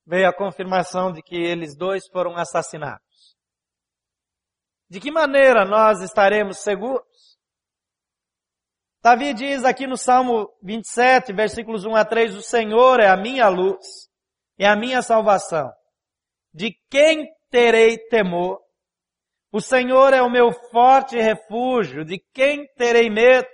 veio 0.06 0.28
a 0.28 0.36
confirmação 0.36 1.12
de 1.12 1.22
que 1.22 1.36
eles 1.36 1.78
dois 1.78 2.08
foram 2.08 2.36
assassinados. 2.36 3.38
De 4.90 5.00
que 5.00 5.12
maneira 5.12 5.66
nós 5.66 6.02
estaremos 6.02 6.60
seguros? 6.60 7.38
Davi 9.04 9.34
diz 9.34 9.64
aqui 9.64 9.86
no 9.86 9.98
Salmo 9.98 10.50
27, 10.64 11.32
versículos 11.32 11.86
1 11.86 11.96
a 11.96 12.04
3, 12.04 12.36
o 12.36 12.42
Senhor 12.42 13.00
é 13.00 13.08
a 13.08 13.16
minha 13.16 13.48
luz 13.48 13.86
e 14.58 14.66
a 14.66 14.76
minha 14.76 15.02
salvação. 15.04 15.72
De 16.52 16.72
quem 16.90 17.28
terei 17.52 17.98
temor? 18.08 18.60
O 19.52 19.62
Senhor 19.62 20.12
é 20.14 20.22
o 20.22 20.30
meu 20.30 20.52
forte 20.72 21.18
refúgio, 21.18 22.04
de 22.04 22.20
quem 22.34 22.66
terei 22.76 23.10
medo? 23.10 23.48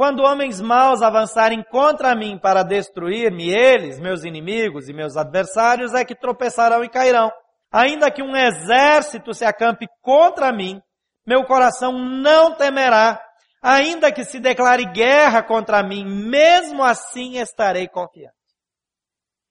Quando 0.00 0.22
homens 0.22 0.62
maus 0.62 1.02
avançarem 1.02 1.62
contra 1.62 2.14
mim 2.14 2.38
para 2.38 2.62
destruir-me, 2.62 3.50
eles, 3.50 4.00
meus 4.00 4.24
inimigos 4.24 4.88
e 4.88 4.94
meus 4.94 5.14
adversários, 5.14 5.92
é 5.92 6.06
que 6.06 6.14
tropeçarão 6.14 6.82
e 6.82 6.88
cairão. 6.88 7.30
Ainda 7.70 8.10
que 8.10 8.22
um 8.22 8.34
exército 8.34 9.34
se 9.34 9.44
acampe 9.44 9.86
contra 10.00 10.50
mim, 10.54 10.80
meu 11.26 11.44
coração 11.44 11.92
não 11.92 12.54
temerá. 12.54 13.22
Ainda 13.60 14.10
que 14.10 14.24
se 14.24 14.40
declare 14.40 14.86
guerra 14.86 15.42
contra 15.42 15.82
mim, 15.82 16.02
mesmo 16.06 16.82
assim 16.82 17.36
estarei 17.36 17.86
confiante. 17.86 18.32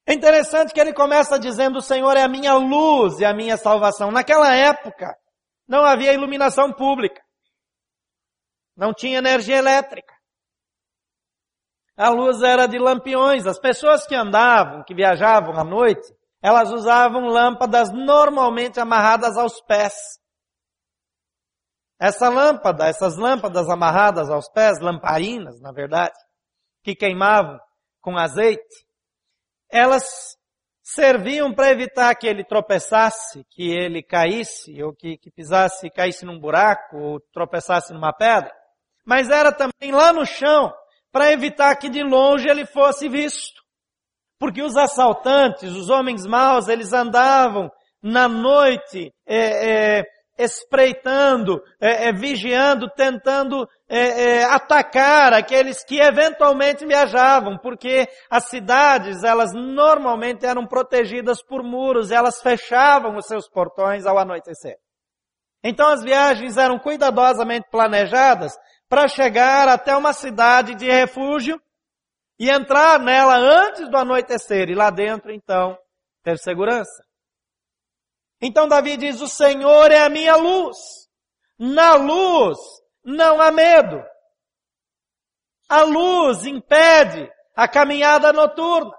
É 0.07 0.15
interessante 0.15 0.73
que 0.73 0.79
ele 0.79 0.93
começa 0.93 1.38
dizendo: 1.38 1.77
O 1.77 1.83
Senhor 1.83 2.17
é 2.17 2.23
a 2.23 2.27
minha 2.27 2.55
luz 2.55 3.19
e 3.19 3.23
a 3.23 3.35
minha 3.35 3.55
salvação. 3.55 4.09
Naquela 4.09 4.51
época, 4.55 5.15
não 5.67 5.85
havia 5.85 6.12
iluminação 6.12 6.73
pública. 6.73 7.21
Não 8.75 8.95
tinha 8.95 9.19
energia 9.19 9.57
elétrica. 9.57 10.17
A 11.99 12.07
luz 12.07 12.41
era 12.41 12.65
de 12.65 12.79
lampiões. 12.79 13.45
As 13.45 13.59
pessoas 13.59 14.07
que 14.07 14.15
andavam, 14.15 14.85
que 14.85 14.95
viajavam 14.95 15.59
à 15.59 15.65
noite, 15.65 16.15
elas 16.41 16.71
usavam 16.71 17.25
lâmpadas 17.25 17.91
normalmente 17.91 18.79
amarradas 18.79 19.35
aos 19.35 19.59
pés. 19.63 19.93
Essa 21.99 22.29
lâmpada, 22.29 22.88
essas 22.88 23.17
lâmpadas 23.17 23.69
amarradas 23.69 24.29
aos 24.29 24.49
pés, 24.49 24.79
lamparinas, 24.79 25.59
na 25.59 25.73
verdade, 25.73 26.15
que 26.81 26.95
queimavam 26.95 27.59
com 27.99 28.17
azeite, 28.17 28.88
elas 29.69 30.38
serviam 30.81 31.53
para 31.53 31.69
evitar 31.69 32.15
que 32.15 32.27
ele 32.27 32.45
tropeçasse, 32.45 33.43
que 33.49 33.69
ele 33.69 34.01
caísse, 34.01 34.81
ou 34.81 34.95
que, 34.95 35.17
que 35.17 35.29
pisasse, 35.29 35.89
caísse 35.89 36.23
num 36.23 36.39
buraco, 36.39 36.97
ou 36.97 37.19
tropeçasse 37.33 37.93
numa 37.93 38.13
pedra. 38.13 38.53
Mas 39.05 39.29
era 39.29 39.51
também 39.51 39.91
lá 39.91 40.13
no 40.13 40.25
chão, 40.25 40.73
para 41.12 41.32
evitar 41.32 41.76
que 41.76 41.89
de 41.89 42.04
longe 42.04 42.48
ele 42.48 42.65
fosse 42.65 43.10
visto. 43.10 43.60
Porque 44.39 44.62
os 44.62 44.78
assaltantes, 44.78 45.72
os 45.76 45.89
homens 45.89 46.26
maus, 46.26 46.67
eles 46.67 46.93
andavam 46.93 47.69
na 48.02 48.28
noite 48.30 49.13
é, 49.28 49.98
é, 49.98 50.06
espreitando, 50.38 51.62
é, 51.82 52.08
é 52.08 52.13
vigiando, 52.13 52.89
tentando 52.95 53.67
é, 53.89 54.00
é, 54.39 54.43
atacar 54.45 55.34
aqueles 55.34 55.84
que 55.84 56.00
eventualmente 56.00 56.86
viajavam, 56.86 57.58
porque 57.58 58.08
as 58.30 58.45
cidades, 58.45 59.22
elas 59.24 59.52
normalmente 59.54 60.45
eram 60.45 60.65
protegidas 60.65 61.43
por 61.43 61.62
muros, 61.62 62.10
elas 62.10 62.41
fechavam 62.41 63.17
os 63.17 63.26
seus 63.26 63.50
portões 63.50 64.06
ao 64.06 64.17
anoitecer. 64.17 64.78
Então 65.62 65.89
as 65.89 66.02
viagens 66.02 66.56
eram 66.56 66.80
cuidadosamente 66.80 67.67
planejadas 67.69 68.54
para 68.89 69.08
chegar 69.08 69.67
até 69.67 69.95
uma 69.95 70.12
cidade 70.12 70.73
de 70.73 70.89
refúgio 70.89 71.62
e 72.39 72.49
entrar 72.49 72.99
nela 72.99 73.38
antes 73.38 73.88
do 73.88 73.95
anoitecer 73.95 74.69
e 74.69 74.75
lá 74.75 74.89
dentro 74.89 75.32
então 75.32 75.78
ter 76.23 76.38
segurança. 76.39 77.06
Então 78.41 78.67
Davi 78.67 78.97
diz: 78.97 79.21
O 79.21 79.28
Senhor 79.28 79.91
é 79.91 80.02
a 80.02 80.10
minha 80.10 80.36
luz. 80.36 80.78
Na 81.58 81.93
luz 81.93 82.58
não 83.04 83.39
há 83.39 83.52
medo. 83.52 84.04
A 85.67 85.84
luz 85.84 86.45
impede 86.45 87.30
a 87.56 87.67
caminhada 87.67 88.34
noturna. 88.34 88.97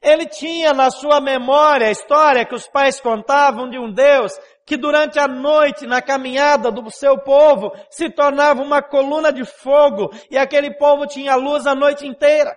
Ele 0.00 0.26
tinha 0.26 0.72
na 0.72 0.90
sua 0.90 1.20
memória 1.20 1.88
a 1.88 1.90
história 1.90 2.46
que 2.46 2.54
os 2.54 2.68
pais 2.68 3.00
contavam 3.00 3.68
de 3.68 3.78
um 3.78 3.92
Deus 3.92 4.32
que 4.64 4.76
durante 4.76 5.18
a 5.18 5.26
noite, 5.26 5.86
na 5.86 6.02
caminhada 6.02 6.70
do 6.70 6.90
seu 6.90 7.18
povo, 7.18 7.72
se 7.90 8.10
tornava 8.10 8.62
uma 8.62 8.82
coluna 8.82 9.32
de 9.32 9.44
fogo 9.44 10.10
e 10.30 10.36
aquele 10.36 10.76
povo 10.76 11.06
tinha 11.06 11.34
luz 11.34 11.66
a 11.66 11.74
noite 11.74 12.06
inteira. 12.06 12.54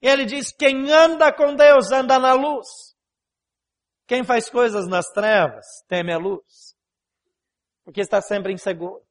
E 0.00 0.08
ele 0.08 0.24
diz: 0.24 0.52
quem 0.52 0.90
anda 0.90 1.32
com 1.32 1.54
Deus 1.54 1.90
anda 1.92 2.18
na 2.18 2.32
luz. 2.32 2.66
Quem 4.06 4.24
faz 4.24 4.48
coisas 4.48 4.88
nas 4.88 5.06
trevas 5.06 5.64
teme 5.88 6.12
a 6.12 6.18
luz. 6.18 6.76
Porque 7.84 8.00
está 8.00 8.20
sempre 8.20 8.52
inseguro. 8.52 9.02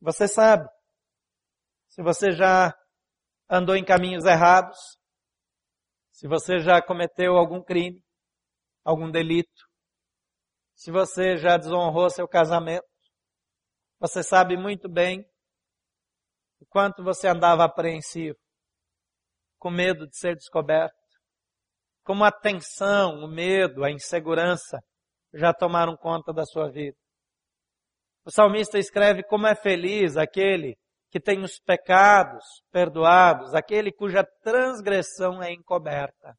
Você 0.00 0.28
sabe. 0.28 0.68
Se 1.88 2.02
você 2.02 2.32
já 2.32 2.76
andou 3.48 3.76
em 3.76 3.84
caminhos 3.84 4.24
errados, 4.24 4.78
se 6.14 6.28
você 6.28 6.60
já 6.60 6.80
cometeu 6.80 7.36
algum 7.36 7.60
crime, 7.60 8.00
algum 8.84 9.10
delito, 9.10 9.68
se 10.72 10.92
você 10.92 11.36
já 11.36 11.56
desonrou 11.56 12.08
seu 12.08 12.28
casamento, 12.28 12.86
você 13.98 14.22
sabe 14.22 14.56
muito 14.56 14.88
bem 14.88 15.28
o 16.60 16.66
quanto 16.66 17.02
você 17.02 17.26
andava 17.26 17.64
apreensivo, 17.64 18.38
com 19.58 19.70
medo 19.70 20.06
de 20.06 20.16
ser 20.16 20.36
descoberto, 20.36 20.94
como 22.04 22.22
a 22.22 22.30
tensão, 22.30 23.24
o 23.24 23.28
medo, 23.28 23.82
a 23.82 23.90
insegurança 23.90 24.78
já 25.32 25.52
tomaram 25.52 25.96
conta 25.96 26.32
da 26.32 26.44
sua 26.44 26.70
vida. 26.70 26.96
O 28.24 28.30
salmista 28.30 28.78
escreve 28.78 29.24
como 29.24 29.48
é 29.48 29.56
feliz 29.56 30.16
aquele 30.16 30.78
que 31.14 31.20
tem 31.20 31.44
os 31.44 31.60
pecados 31.60 32.44
perdoados, 32.72 33.54
aquele 33.54 33.92
cuja 33.92 34.26
transgressão 34.42 35.40
é 35.40 35.52
encoberta. 35.52 36.36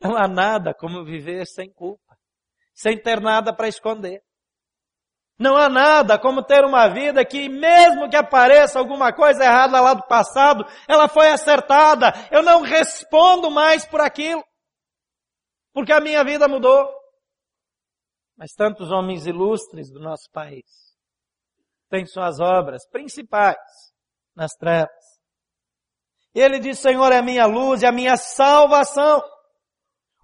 Não 0.00 0.16
há 0.16 0.28
nada 0.28 0.72
como 0.72 1.04
viver 1.04 1.44
sem 1.44 1.68
culpa, 1.72 2.16
sem 2.72 2.96
ter 2.96 3.20
nada 3.20 3.52
para 3.52 3.66
esconder. 3.66 4.22
Não 5.36 5.56
há 5.56 5.68
nada 5.68 6.20
como 6.20 6.44
ter 6.44 6.64
uma 6.64 6.86
vida 6.86 7.24
que, 7.24 7.48
mesmo 7.48 8.08
que 8.08 8.14
apareça 8.14 8.78
alguma 8.78 9.12
coisa 9.12 9.42
errada 9.42 9.80
lá 9.80 9.94
do 9.94 10.06
passado, 10.06 10.64
ela 10.88 11.08
foi 11.08 11.26
acertada. 11.26 12.12
Eu 12.30 12.44
não 12.44 12.62
respondo 12.62 13.50
mais 13.50 13.84
por 13.84 14.00
aquilo. 14.00 14.44
Porque 15.72 15.92
a 15.92 16.00
minha 16.00 16.22
vida 16.22 16.46
mudou. 16.46 16.88
Mas 18.36 18.52
tantos 18.52 18.92
homens 18.92 19.26
ilustres 19.26 19.90
do 19.90 19.98
nosso 19.98 20.30
país 20.30 20.91
tem 21.92 22.06
suas 22.06 22.40
obras 22.40 22.88
principais 22.88 23.58
nas 24.34 24.52
trevas. 24.52 24.88
E 26.34 26.40
ele 26.40 26.58
diz, 26.58 26.78
Senhor 26.78 27.12
é 27.12 27.18
a 27.18 27.22
minha 27.22 27.44
luz 27.44 27.82
e 27.82 27.86
a 27.86 27.92
minha 27.92 28.16
salvação. 28.16 29.22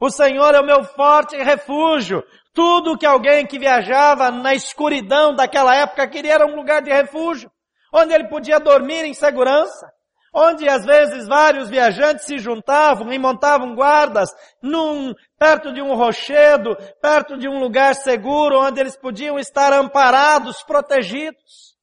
O 0.01 0.11
Senhor 0.11 0.55
é 0.55 0.61
o 0.61 0.65
meu 0.65 0.83
forte 0.83 1.37
refúgio. 1.37 2.25
Tudo 2.55 2.97
que 2.97 3.05
alguém 3.05 3.47
que 3.47 3.59
viajava 3.59 4.31
na 4.31 4.55
escuridão 4.55 5.35
daquela 5.35 5.77
época 5.77 6.09
queria 6.09 6.37
era 6.37 6.47
um 6.47 6.57
lugar 6.57 6.81
de 6.81 6.91
refúgio, 6.91 7.53
onde 7.93 8.15
ele 8.15 8.29
podia 8.29 8.59
dormir 8.59 9.05
em 9.05 9.13
segurança 9.13 9.93
onde 10.35 10.69
às 10.69 10.85
vezes 10.85 11.27
vários 11.27 11.69
viajantes 11.69 12.27
se 12.27 12.39
juntavam 12.39 13.13
e 13.13 13.19
montavam 13.19 13.75
guardas 13.75 14.29
num, 14.63 15.15
perto 15.39 15.73
de 15.73 15.81
um 15.81 15.95
rochedo, 15.95 16.77
perto 17.01 17.39
de 17.39 17.49
um 17.49 17.59
lugar 17.59 17.95
seguro, 17.95 18.61
onde 18.61 18.81
eles 18.81 18.97
podiam 18.97 19.39
estar 19.39 19.73
amparados, 19.73 20.63
protegidos. 20.63 21.77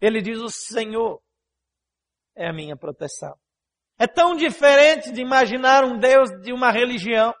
Ele 0.00 0.20
diz, 0.20 0.38
o 0.38 0.50
Senhor 0.50 1.20
é 2.36 2.48
a 2.48 2.52
minha 2.52 2.76
proteção. 2.76 3.34
É 3.98 4.06
tão 4.06 4.36
diferente 4.36 5.10
de 5.10 5.20
imaginar 5.20 5.84
um 5.84 5.98
Deus 5.98 6.30
de 6.42 6.52
uma 6.52 6.70
religião. 6.70 7.34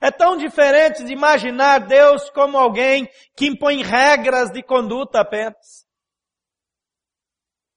É 0.00 0.10
tão 0.10 0.36
diferente 0.36 1.04
de 1.04 1.12
imaginar 1.12 1.80
Deus 1.80 2.28
como 2.30 2.58
alguém 2.58 3.08
que 3.36 3.46
impõe 3.46 3.82
regras 3.82 4.50
de 4.50 4.62
conduta 4.62 5.20
apenas. 5.20 5.87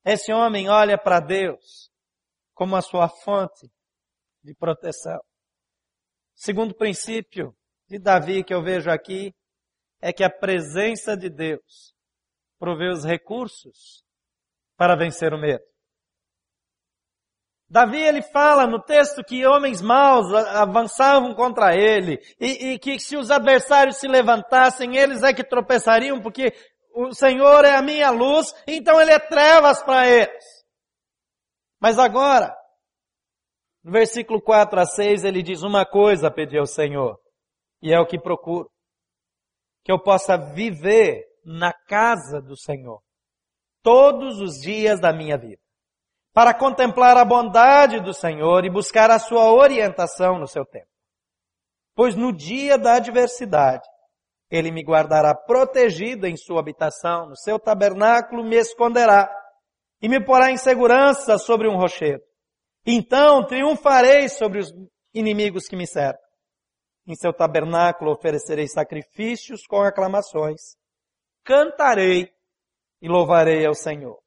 Esse 0.03 0.33
homem 0.33 0.69
olha 0.69 0.97
para 0.97 1.19
Deus 1.19 1.91
como 2.53 2.75
a 2.75 2.81
sua 2.81 3.07
fonte 3.07 3.71
de 4.43 4.53
proteção. 4.55 5.19
Segundo 6.33 6.75
princípio 6.75 7.55
de 7.87 7.99
Davi 7.99 8.43
que 8.43 8.53
eu 8.53 8.63
vejo 8.63 8.89
aqui 8.89 9.33
é 10.01 10.11
que 10.11 10.23
a 10.23 10.29
presença 10.29 11.15
de 11.15 11.29
Deus 11.29 11.93
provê 12.57 12.89
os 12.89 13.03
recursos 13.03 14.03
para 14.75 14.95
vencer 14.95 15.33
o 15.33 15.39
medo. 15.39 15.63
Davi 17.69 18.01
ele 18.01 18.21
fala 18.21 18.67
no 18.67 18.81
texto 18.81 19.23
que 19.23 19.45
homens 19.45 19.81
maus 19.81 20.33
avançavam 20.33 21.33
contra 21.33 21.73
ele 21.73 22.19
e, 22.37 22.73
e, 22.73 22.79
que 22.79 22.99
se 22.99 23.15
os 23.15 23.31
adversários 23.31 23.97
se 23.97 24.09
levantassem, 24.09 24.97
eles 24.97 25.23
é 25.23 25.33
que 25.33 25.43
tropeçariam 25.43 26.19
porque 26.21 26.53
o 26.93 27.13
Senhor 27.13 27.65
é 27.65 27.75
a 27.75 27.81
minha 27.81 28.09
luz, 28.11 28.53
então 28.67 28.99
Ele 28.99 29.11
é 29.11 29.19
trevas 29.19 29.81
para 29.83 30.07
eles. 30.07 30.61
Mas 31.79 31.97
agora, 31.97 32.55
no 33.83 33.91
versículo 33.91 34.39
4 34.39 34.79
a 34.79 34.85
6, 34.85 35.23
ele 35.23 35.41
diz 35.41 35.63
uma 35.63 35.83
coisa 35.83 36.29
pedi 36.29 36.57
ao 36.57 36.67
Senhor, 36.67 37.19
e 37.81 37.91
é 37.91 37.99
o 37.99 38.05
que 38.05 38.19
procuro. 38.19 38.69
Que 39.83 39.91
eu 39.91 39.99
possa 39.99 40.37
viver 40.37 41.25
na 41.43 41.73
casa 41.73 42.39
do 42.39 42.55
Senhor, 42.55 43.01
todos 43.81 44.39
os 44.39 44.61
dias 44.61 44.99
da 44.99 45.11
minha 45.11 45.35
vida, 45.37 45.61
para 46.31 46.53
contemplar 46.53 47.17
a 47.17 47.25
bondade 47.25 47.99
do 47.99 48.13
Senhor 48.13 48.63
e 48.63 48.69
buscar 48.69 49.09
a 49.09 49.17
sua 49.17 49.51
orientação 49.51 50.37
no 50.37 50.47
seu 50.47 50.63
tempo. 50.63 50.87
Pois 51.95 52.15
no 52.15 52.31
dia 52.31 52.77
da 52.77 52.93
adversidade, 52.97 53.87
ele 54.51 54.69
me 54.69 54.83
guardará 54.83 55.33
protegido 55.33 56.27
em 56.27 56.35
sua 56.35 56.59
habitação, 56.59 57.29
no 57.29 57.37
seu 57.37 57.57
tabernáculo 57.57 58.43
me 58.43 58.57
esconderá 58.57 59.31
e 60.01 60.09
me 60.09 60.23
porá 60.23 60.51
em 60.51 60.57
segurança 60.57 61.37
sobre 61.37 61.69
um 61.69 61.77
rochedo. 61.77 62.21
Então 62.85 63.45
triunfarei 63.45 64.27
sobre 64.27 64.59
os 64.59 64.73
inimigos 65.13 65.67
que 65.67 65.75
me 65.77 65.87
cercam. 65.87 66.21
Em 67.07 67.15
seu 67.15 67.31
tabernáculo 67.31 68.11
oferecerei 68.11 68.67
sacrifícios 68.67 69.65
com 69.65 69.81
aclamações. 69.81 70.59
Cantarei 71.45 72.29
e 73.01 73.07
louvarei 73.07 73.65
ao 73.65 73.73
Senhor. 73.73 74.19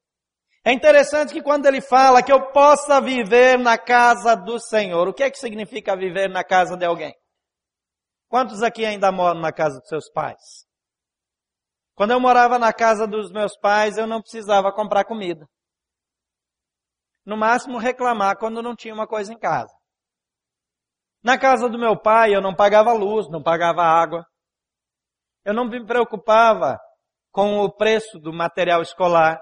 É 0.64 0.72
interessante 0.72 1.34
que 1.34 1.42
quando 1.42 1.66
ele 1.66 1.82
fala 1.82 2.22
que 2.22 2.32
eu 2.32 2.50
possa 2.50 2.98
viver 3.00 3.58
na 3.58 3.76
casa 3.76 4.34
do 4.34 4.58
Senhor, 4.58 5.06
o 5.06 5.12
que 5.12 5.22
é 5.22 5.30
que 5.30 5.38
significa 5.38 5.94
viver 5.94 6.28
na 6.30 6.42
casa 6.42 6.76
de 6.76 6.86
alguém? 6.86 7.14
Quantos 8.34 8.64
aqui 8.64 8.84
ainda 8.84 9.12
moram 9.12 9.40
na 9.40 9.52
casa 9.52 9.78
dos 9.78 9.88
seus 9.88 10.10
pais? 10.10 10.66
Quando 11.94 12.10
eu 12.10 12.18
morava 12.18 12.58
na 12.58 12.72
casa 12.72 13.06
dos 13.06 13.30
meus 13.30 13.56
pais, 13.56 13.96
eu 13.96 14.08
não 14.08 14.20
precisava 14.20 14.72
comprar 14.72 15.04
comida. 15.04 15.46
No 17.24 17.36
máximo 17.36 17.78
reclamar 17.78 18.36
quando 18.36 18.60
não 18.60 18.74
tinha 18.74 18.92
uma 18.92 19.06
coisa 19.06 19.32
em 19.32 19.38
casa. 19.38 19.72
Na 21.22 21.38
casa 21.38 21.68
do 21.68 21.78
meu 21.78 21.96
pai, 21.96 22.34
eu 22.34 22.40
não 22.40 22.52
pagava 22.52 22.92
luz, 22.92 23.30
não 23.30 23.40
pagava 23.40 23.82
água. 23.82 24.26
Eu 25.44 25.54
não 25.54 25.68
me 25.68 25.86
preocupava 25.86 26.76
com 27.30 27.60
o 27.60 27.70
preço 27.70 28.18
do 28.18 28.32
material 28.32 28.82
escolar. 28.82 29.40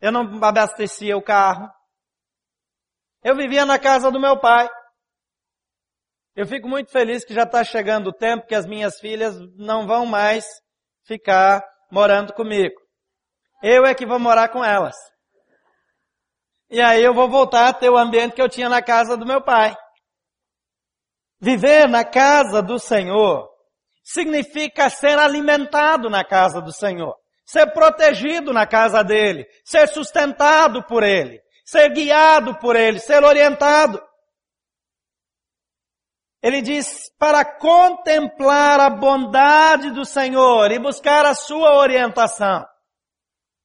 Eu 0.00 0.10
não 0.10 0.22
abastecia 0.42 1.14
o 1.14 1.22
carro. 1.22 1.70
Eu 3.22 3.36
vivia 3.36 3.66
na 3.66 3.78
casa 3.78 4.10
do 4.10 4.18
meu 4.18 4.40
pai. 4.40 4.66
Eu 6.38 6.46
fico 6.46 6.68
muito 6.68 6.92
feliz 6.92 7.24
que 7.24 7.34
já 7.34 7.42
está 7.42 7.64
chegando 7.64 8.10
o 8.10 8.12
tempo 8.12 8.46
que 8.46 8.54
as 8.54 8.64
minhas 8.64 9.00
filhas 9.00 9.34
não 9.56 9.88
vão 9.88 10.06
mais 10.06 10.44
ficar 11.04 11.60
morando 11.90 12.32
comigo. 12.32 12.76
Eu 13.60 13.84
é 13.84 13.92
que 13.92 14.06
vou 14.06 14.20
morar 14.20 14.48
com 14.50 14.64
elas. 14.64 14.94
E 16.70 16.80
aí 16.80 17.02
eu 17.02 17.12
vou 17.12 17.28
voltar 17.28 17.66
a 17.66 17.72
ter 17.72 17.90
o 17.90 17.98
ambiente 17.98 18.36
que 18.36 18.40
eu 18.40 18.48
tinha 18.48 18.68
na 18.68 18.80
casa 18.80 19.16
do 19.16 19.26
meu 19.26 19.42
pai. 19.42 19.74
Viver 21.40 21.88
na 21.88 22.04
casa 22.04 22.62
do 22.62 22.78
Senhor 22.78 23.50
significa 24.04 24.88
ser 24.88 25.18
alimentado 25.18 26.08
na 26.08 26.24
casa 26.24 26.60
do 26.60 26.72
Senhor, 26.72 27.16
ser 27.44 27.72
protegido 27.72 28.52
na 28.52 28.64
casa 28.64 29.02
dele, 29.02 29.44
ser 29.64 29.88
sustentado 29.88 30.86
por 30.86 31.02
ele, 31.02 31.40
ser 31.64 31.92
guiado 31.92 32.56
por 32.60 32.76
ele, 32.76 33.00
ser 33.00 33.24
orientado. 33.24 34.00
Ele 36.40 36.62
diz 36.62 37.10
para 37.18 37.44
contemplar 37.44 38.78
a 38.78 38.88
bondade 38.88 39.90
do 39.90 40.04
Senhor 40.04 40.70
e 40.70 40.78
buscar 40.78 41.26
a 41.26 41.34
sua 41.34 41.76
orientação. 41.76 42.64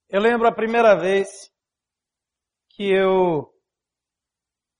Eu 0.09 0.19
lembro 0.19 0.47
a 0.47 0.51
primeira 0.51 0.95
vez 0.95 1.29
que 2.69 2.91
eu 2.91 3.47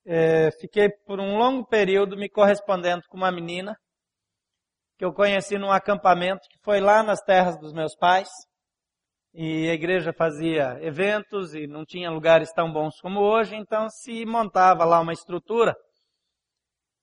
é, 0.05 0.49
fiquei 0.59 0.89
por 1.05 1.19
um 1.19 1.37
longo 1.37 1.67
período 1.67 2.17
me 2.17 2.27
correspondendo 2.27 3.03
com 3.07 3.17
uma 3.17 3.31
menina 3.31 3.77
que 4.97 5.05
eu 5.05 5.13
conheci 5.13 5.57
num 5.57 5.71
acampamento 5.71 6.47
que 6.49 6.57
foi 6.63 6.79
lá 6.79 7.03
nas 7.03 7.21
terras 7.21 7.59
dos 7.59 7.73
meus 7.73 7.95
pais. 7.95 8.29
E 9.35 9.69
a 9.69 9.73
igreja 9.73 10.13
fazia 10.13 10.77
eventos 10.81 11.55
e 11.55 11.65
não 11.67 11.85
tinha 11.85 12.11
lugares 12.11 12.51
tão 12.53 12.71
bons 12.71 12.99
como 13.01 13.19
hoje, 13.19 13.55
então 13.55 13.89
se 13.89 14.25
montava 14.25 14.85
lá 14.85 14.99
uma 14.99 15.13
estrutura 15.13 15.75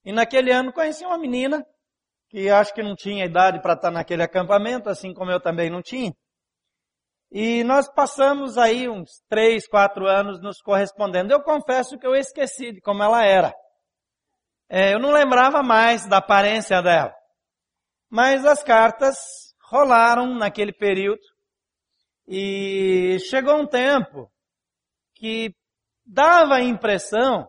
e 0.05 0.13
naquele 0.13 0.51
ano 0.51 0.73
conheci 0.73 1.05
uma 1.05 1.19
menina 1.19 1.65
que 2.29 2.49
acho 2.49 2.73
que 2.73 2.83
não 2.83 2.95
tinha 2.95 3.25
idade 3.25 3.61
para 3.61 3.75
estar 3.75 3.91
naquele 3.91 4.23
acampamento, 4.23 4.89
assim 4.89 5.13
como 5.13 5.31
eu 5.31 5.41
também 5.41 5.69
não 5.69 5.83
tinha. 5.83 6.15
E 7.33 7.63
nós 7.65 7.89
passamos 7.93 8.59
aí 8.59 8.89
uns 8.89 9.09
três, 9.29 9.69
quatro 9.69 10.07
anos 10.07 10.41
nos 10.41 10.61
correspondendo. 10.61 11.33
Eu 11.33 11.43
confesso 11.43 11.99
que 11.99 12.07
eu 12.07 12.15
esqueci 12.15 12.73
de 12.73 12.81
como 12.81 13.03
ela 13.03 13.25
era. 13.25 13.53
É, 14.69 14.95
eu 14.95 15.01
não 15.01 15.13
lembrava 15.13 15.63
mais 15.63 16.09
da 16.09 16.19
aparência 16.19 16.81
dela. 16.81 17.15
Mas 18.09 18.45
as 18.45 18.63
cartas 18.63 19.17
rolaram 19.71 20.35
naquele 20.35 20.73
período. 20.73 21.21
E 22.27 23.19
chegou 23.29 23.57
um 23.57 23.67
tempo 23.67 24.31
que 25.15 25.53
dava 26.05 26.55
a 26.55 26.63
impressão, 26.63 27.49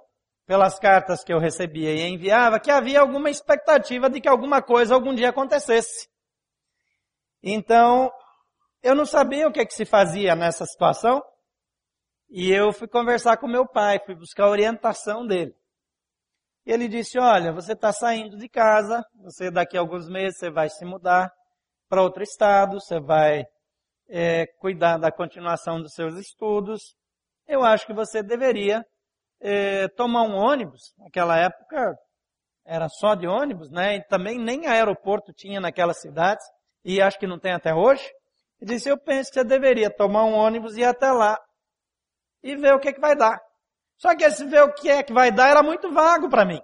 pelas 0.52 0.78
cartas 0.78 1.24
que 1.24 1.32
eu 1.32 1.40
recebia 1.40 1.94
e 1.94 2.02
enviava, 2.02 2.60
que 2.60 2.70
havia 2.70 3.00
alguma 3.00 3.30
expectativa 3.30 4.10
de 4.10 4.20
que 4.20 4.28
alguma 4.28 4.62
coisa 4.62 4.94
algum 4.94 5.16
dia 5.16 5.30
acontecesse. 5.30 6.10
Então, 7.42 8.12
eu 8.84 8.94
não 8.94 9.06
sabia 9.06 9.48
o 9.48 9.52
que, 9.54 9.62
é 9.62 9.66
que 9.66 9.74
se 9.74 9.86
fazia 9.86 10.36
nessa 10.36 10.66
situação. 10.66 11.24
E 12.30 12.52
eu 12.52 12.74
fui 12.74 12.86
conversar 12.86 13.38
com 13.38 13.48
meu 13.48 13.66
pai, 13.66 13.98
fui 14.06 14.14
buscar 14.14 14.44
a 14.44 14.50
orientação 14.50 15.26
dele. 15.26 15.56
E 16.66 16.72
ele 16.74 16.90
disse, 16.90 17.18
olha, 17.18 17.54
você 17.54 17.72
está 17.72 17.94
saindo 17.94 18.36
de 18.36 18.50
casa, 18.50 19.02
você 19.24 19.50
daqui 19.50 19.78
a 19.78 19.80
alguns 19.80 20.10
meses 20.10 20.38
você 20.38 20.52
vai 20.52 20.68
se 20.68 20.84
mudar 20.84 21.32
para 21.88 22.04
outro 22.04 22.24
estado, 22.24 22.78
você 22.78 23.00
vai 23.00 23.46
é, 24.10 24.48
cuidar 24.60 24.98
da 24.98 25.14
continuação 25.14 25.82
dos 25.82 25.94
seus 25.94 26.16
estudos. 26.18 26.94
Eu 27.48 27.64
acho 27.64 27.88
que 27.88 27.94
você 27.94 28.22
deveria 28.22 28.86
é, 29.42 29.88
tomar 29.90 30.24
um 30.24 30.36
ônibus. 30.36 30.94
Naquela 30.98 31.38
época 31.38 31.96
era 32.66 32.88
só 32.88 33.16
de 33.16 33.28
ônibus, 33.28 33.70
né? 33.70 33.98
E 33.98 34.08
também 34.08 34.38
nem 34.38 34.68
aeroporto 34.68 35.34
tinha 35.34 35.60
naquelas 35.60 36.00
cidades, 36.00 36.46
e 36.86 37.02
acho 37.02 37.20
que 37.20 37.28
não 37.28 37.40
tem 37.40 37.52
até 37.52 37.74
hoje. 37.74 38.08
Ele 38.60 38.76
disse, 38.76 38.90
eu 38.90 38.98
penso 38.98 39.32
que 39.32 39.40
você 39.40 39.44
deveria 39.44 39.90
tomar 39.90 40.24
um 40.24 40.34
ônibus 40.34 40.78
e 40.78 40.82
ir 40.82 40.86
até 40.86 41.12
lá 41.12 41.38
e 42.44 42.56
ver 42.56 42.74
o 42.74 42.80
que, 42.80 42.90
é 42.90 42.94
que 42.94 43.02
vai 43.02 43.16
dar. 43.16 43.40
Só 43.98 44.16
que 44.16 44.24
esse 44.24 44.46
ver 44.46 44.64
o 44.64 44.74
que 44.74 44.90
é 44.90 45.04
que 45.04 45.14
vai 45.14 45.32
dar 45.32 45.50
era 45.50 45.64
muito 45.64 45.92
vago 45.92 46.30
para 46.30 46.46
mim. 46.46 46.62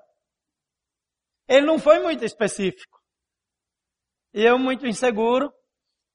Ele 1.47 1.65
não 1.65 1.79
foi 1.79 1.99
muito 1.99 2.23
específico. 2.23 2.97
E 4.33 4.43
eu, 4.43 4.59
muito 4.59 4.85
inseguro, 4.85 5.51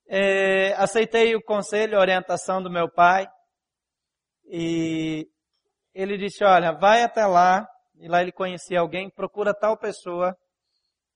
é, 0.09 0.75
aceitei 0.75 1.35
o 1.35 1.43
conselho, 1.43 1.97
a 1.97 2.01
orientação 2.01 2.63
do 2.63 2.71
meu 2.71 2.89
pai. 2.91 3.27
E 4.47 5.27
ele 5.95 6.17
disse, 6.17 6.45
olha, 6.45 6.73
vai 6.73 7.03
até 7.03 7.27
lá. 7.27 7.67
E 7.97 8.09
lá 8.09 8.21
ele 8.21 8.33
conhecia 8.33 8.81
alguém, 8.81 9.11
procura 9.11 9.55
tal 9.55 9.79
pessoa 9.79 10.37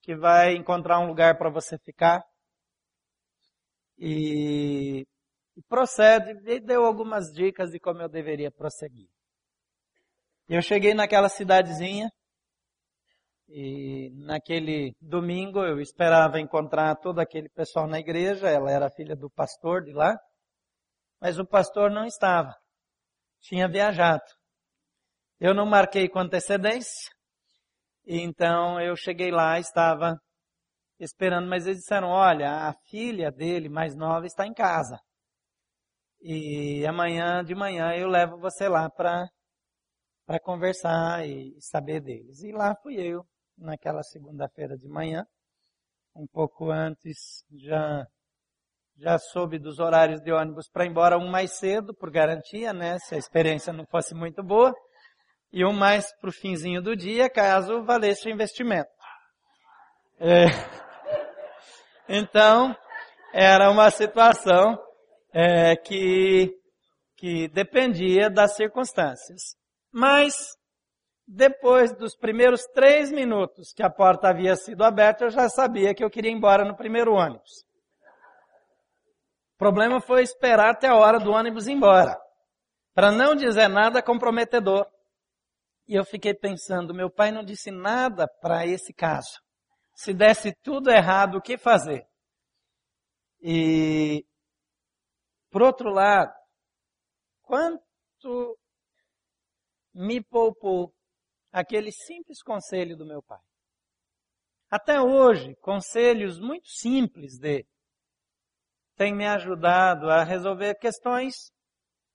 que 0.03 0.15
vai 0.15 0.55
encontrar 0.55 1.01
um 1.01 1.07
lugar 1.07 1.37
para 1.37 1.51
você 1.51 1.77
ficar 1.79 2.23
e, 3.99 5.07
e 5.57 5.63
procede, 5.69 6.33
e 6.49 6.61
deu 6.61 6.85
algumas 6.85 7.33
dicas 7.33 7.71
de 7.71 7.81
como 7.81 8.03
eu 8.03 8.09
deveria 8.09 8.51
prosseguir. 8.51 9.09
Eu 10.49 10.63
cheguei 10.63 10.95
naquela 10.95 11.29
cidadezinha, 11.29 12.09
e 13.49 14.11
naquele 14.15 14.93
domingo 15.01 15.61
eu 15.61 15.81
esperava 15.81 16.41
encontrar 16.41 16.97
todo 16.97 17.21
aquele 17.21 17.49
pessoal 17.49 17.87
na 17.87 17.99
igreja, 17.99 18.49
ela 18.49 18.71
era 18.71 18.91
filha 18.91 19.17
do 19.17 19.31
pastor 19.31 19.83
de 19.83 19.93
lá, 19.93 20.17
mas 21.21 21.39
o 21.39 21.47
pastor 21.47 21.91
não 21.91 22.05
estava, 22.05 22.55
tinha 23.41 23.69
viajado. 23.69 24.25
Eu 25.39 25.53
não 25.55 25.67
marquei 25.67 26.09
com 26.09 26.19
antecedência, 26.19 27.13
então 28.07 28.81
eu 28.81 28.97
cheguei 28.97 29.31
lá, 29.31 29.59
estava 29.59 30.17
esperando, 30.99 31.47
mas 31.49 31.67
eles 31.67 31.81
disseram, 31.81 32.09
olha, 32.09 32.69
a 32.69 32.73
filha 32.89 33.31
dele, 33.31 33.69
mais 33.69 33.95
nova, 33.95 34.25
está 34.27 34.47
em 34.47 34.55
casa. 34.55 34.99
E 36.23 36.87
amanhã 36.87 37.45
de 37.45 37.55
manhã 37.55 37.93
eu 37.95 38.09
levo 38.09 38.39
você 38.39 38.69
lá 38.69 38.89
para 38.91 39.29
para 40.25 40.41
conversar 40.41 41.25
e 41.25 41.55
saber 41.61 42.01
deles. 42.01 42.43
E 42.43 42.51
lá 42.51 42.75
fui 42.83 42.97
eu, 42.97 43.25
naquela 43.57 44.03
segunda-feira 44.03 44.77
de 44.77 44.89
manhã, 44.89 45.25
um 46.17 46.27
pouco 46.27 46.71
antes, 46.71 47.45
já 47.53 48.05
já 48.99 49.19
soube 49.19 49.59
dos 49.59 49.79
horários 49.79 50.21
de 50.23 50.33
ônibus 50.33 50.71
para 50.71 50.87
ir 50.87 50.89
embora 50.89 51.19
um 51.19 51.29
mais 51.31 51.59
cedo, 51.59 51.95
por 51.95 52.11
garantia, 52.11 52.73
né, 52.73 52.99
se 53.01 53.15
a 53.15 53.19
experiência 53.19 53.71
não 53.73 53.85
fosse 53.87 54.15
muito 54.15 54.43
boa, 54.43 54.73
e 55.53 55.65
um 55.65 55.73
mais 55.73 56.15
para 56.21 56.31
o 56.31 56.33
finzinho 56.33 56.83
do 56.83 56.97
dia, 56.97 57.31
caso 57.31 57.85
valesse 57.85 58.29
o 58.29 58.33
investimento. 58.33 58.91
É, 60.19 60.47
então, 62.09 62.75
era 63.33 63.71
uma 63.71 63.91
situação 63.91 64.79
é, 65.33 65.77
que, 65.77 66.55
que 67.17 67.49
dependia 67.49 68.31
das 68.31 68.55
circunstâncias. 68.57 69.57
Mas, 69.93 70.35
depois 71.27 71.95
dos 71.97 72.17
primeiros 72.17 72.63
três 72.75 73.11
minutos 73.11 73.73
que 73.75 73.83
a 73.83 73.91
porta 73.91 74.29
havia 74.29 74.57
sido 74.57 74.85
aberta, 74.85 75.25
eu 75.25 75.31
já 75.31 75.49
sabia 75.49 75.95
que 75.95 76.05
eu 76.05 76.11
queria 76.11 76.31
ir 76.31 76.35
embora 76.35 76.65
no 76.65 76.77
primeiro 76.77 77.13
ônibus. 77.13 77.67
O 79.55 79.59
problema 79.59 80.01
foi 80.01 80.23
esperar 80.23 80.71
até 80.71 80.89
a 80.89 80.97
hora 80.97 81.19
do 81.19 81.33
ônibus 81.33 81.67
ir 81.67 81.73
embora. 81.73 82.17
Para 82.95 83.11
não 83.11 83.35
dizer 83.35 83.69
nada 83.69 84.03
comprometedor. 84.03 84.87
E 85.87 85.95
eu 85.95 86.05
fiquei 86.05 86.35
pensando, 86.35 86.95
meu 86.95 87.11
pai 87.11 87.31
não 87.31 87.45
disse 87.45 87.71
nada 87.71 88.27
para 88.41 88.67
esse 88.67 88.93
caso 88.93 89.41
se 89.97 90.13
desse 90.13 90.55
tudo 90.63 90.91
errado, 90.91 91.39
o 91.39 91.43
que 91.43 91.57
fazer? 91.57 92.07
E, 93.41 94.25
por 95.51 95.63
outro 95.63 95.89
lado, 95.89 96.33
quanto 97.43 98.59
me 99.95 100.23
poupou 100.23 100.95
aquele 101.51 101.91
simples 101.91 102.43
conselho 102.43 102.95
do 102.95 103.07
meu 103.07 103.23
pai. 103.23 103.41
Até 104.71 105.01
hoje, 105.01 105.57
conselhos 105.57 106.39
muito 106.39 106.69
simples 106.69 107.39
dele 107.39 107.69
têm 108.97 109.15
me 109.15 109.27
ajudado 109.27 110.11
a 110.11 110.25
resolver 110.25 110.75
questões 110.75 111.51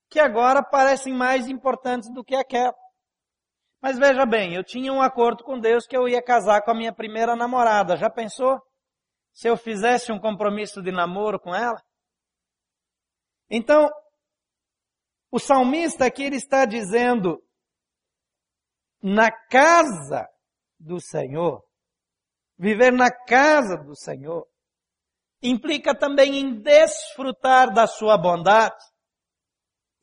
que 0.07 0.19
agora 0.19 0.63
parecem 0.63 1.13
mais 1.13 1.47
importantes 1.47 2.13
do 2.13 2.23
que 2.23 2.35
aquela. 2.35 2.75
Mas 3.81 3.97
veja 3.97 4.25
bem, 4.25 4.53
eu 4.53 4.63
tinha 4.63 4.93
um 4.93 5.01
acordo 5.01 5.43
com 5.43 5.59
Deus 5.59 5.87
que 5.87 5.97
eu 5.97 6.07
ia 6.07 6.21
casar 6.21 6.61
com 6.61 6.69
a 6.69 6.75
minha 6.75 6.93
primeira 6.93 7.35
namorada. 7.35 7.97
Já 7.97 8.09
pensou? 8.09 8.61
Se 9.33 9.47
eu 9.47 9.57
fizesse 9.57 10.11
um 10.11 10.19
compromisso 10.19 10.83
de 10.83 10.91
namoro 10.91 11.39
com 11.39 11.55
ela? 11.55 11.81
Então, 13.49 13.89
o 15.31 15.39
salmista 15.39 16.05
aqui 16.05 16.23
ele 16.23 16.35
está 16.35 16.63
dizendo, 16.65 17.41
na 19.01 19.31
casa 19.31 20.27
do 20.79 21.01
Senhor, 21.01 21.63
viver 22.57 22.91
na 22.91 23.09
casa 23.09 23.77
do 23.77 23.95
Senhor, 23.95 24.47
implica 25.41 25.97
também 25.97 26.37
em 26.37 26.61
desfrutar 26.61 27.73
da 27.73 27.87
sua 27.87 28.15
bondade 28.15 28.83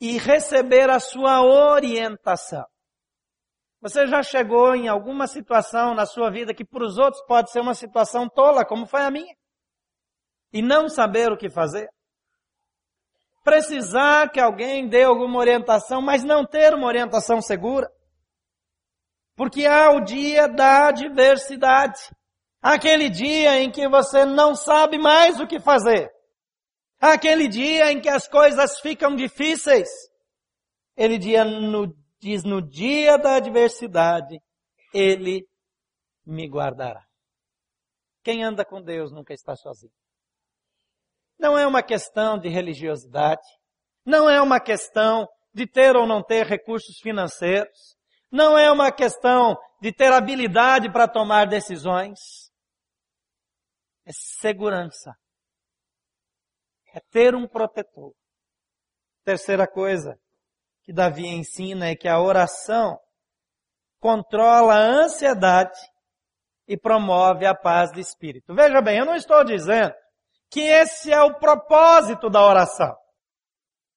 e 0.00 0.18
receber 0.18 0.90
a 0.90 0.98
sua 0.98 1.42
orientação. 1.42 2.66
Você 3.80 4.06
já 4.08 4.22
chegou 4.22 4.74
em 4.74 4.88
alguma 4.88 5.26
situação 5.26 5.94
na 5.94 6.04
sua 6.04 6.30
vida 6.30 6.52
que 6.52 6.64
para 6.64 6.84
os 6.84 6.98
outros 6.98 7.24
pode 7.26 7.52
ser 7.52 7.60
uma 7.60 7.74
situação 7.74 8.28
tola, 8.28 8.64
como 8.64 8.86
foi 8.86 9.02
a 9.02 9.10
minha? 9.10 9.36
E 10.52 10.60
não 10.60 10.88
saber 10.88 11.30
o 11.30 11.36
que 11.36 11.48
fazer? 11.48 11.88
Precisar 13.44 14.30
que 14.30 14.40
alguém 14.40 14.88
dê 14.88 15.04
alguma 15.04 15.38
orientação, 15.38 16.02
mas 16.02 16.24
não 16.24 16.44
ter 16.44 16.74
uma 16.74 16.86
orientação 16.86 17.40
segura? 17.40 17.88
Porque 19.36 19.64
há 19.64 19.90
o 19.92 20.00
dia 20.00 20.48
da 20.48 20.88
adversidade. 20.88 22.00
Aquele 22.60 23.08
dia 23.08 23.60
em 23.60 23.70
que 23.70 23.88
você 23.88 24.24
não 24.24 24.56
sabe 24.56 24.98
mais 24.98 25.38
o 25.38 25.46
que 25.46 25.60
fazer. 25.60 26.10
Aquele 27.00 27.46
dia 27.46 27.92
em 27.92 28.00
que 28.00 28.08
as 28.08 28.26
coisas 28.26 28.80
ficam 28.80 29.14
difíceis. 29.14 29.88
Ele 30.96 31.16
dia 31.16 31.44
no 31.44 31.94
diz 32.20 32.44
no 32.44 32.60
dia 32.60 33.16
da 33.16 33.36
adversidade, 33.36 34.40
Ele 34.92 35.46
me 36.24 36.48
guardará. 36.48 37.04
Quem 38.22 38.44
anda 38.44 38.64
com 38.64 38.82
Deus 38.82 39.12
nunca 39.12 39.32
está 39.32 39.56
sozinho. 39.56 39.92
Não 41.38 41.56
é 41.56 41.66
uma 41.66 41.82
questão 41.82 42.38
de 42.38 42.48
religiosidade, 42.48 43.46
não 44.04 44.28
é 44.28 44.40
uma 44.40 44.60
questão 44.60 45.26
de 45.54 45.66
ter 45.66 45.96
ou 45.96 46.06
não 46.06 46.22
ter 46.22 46.46
recursos 46.46 46.98
financeiros, 47.00 47.96
não 48.30 48.58
é 48.58 48.70
uma 48.70 48.92
questão 48.92 49.56
de 49.80 49.92
ter 49.92 50.12
habilidade 50.12 50.90
para 50.92 51.08
tomar 51.08 51.46
decisões. 51.46 52.18
É 54.04 54.10
segurança. 54.12 55.14
É 56.94 57.00
ter 57.10 57.34
um 57.34 57.46
protetor. 57.46 58.14
Terceira 59.24 59.66
coisa, 59.66 60.18
que 60.88 60.92
Davi 60.94 61.26
ensina 61.26 61.90
é 61.90 61.94
que 61.94 62.08
a 62.08 62.18
oração 62.18 62.98
controla 64.00 64.72
a 64.72 64.86
ansiedade 65.02 65.78
e 66.66 66.78
promove 66.78 67.44
a 67.44 67.54
paz 67.54 67.92
de 67.92 68.00
espírito. 68.00 68.54
Veja 68.54 68.80
bem, 68.80 68.96
eu 68.96 69.04
não 69.04 69.14
estou 69.14 69.44
dizendo 69.44 69.92
que 70.50 70.62
esse 70.62 71.12
é 71.12 71.20
o 71.20 71.34
propósito 71.34 72.30
da 72.30 72.42
oração. 72.42 72.96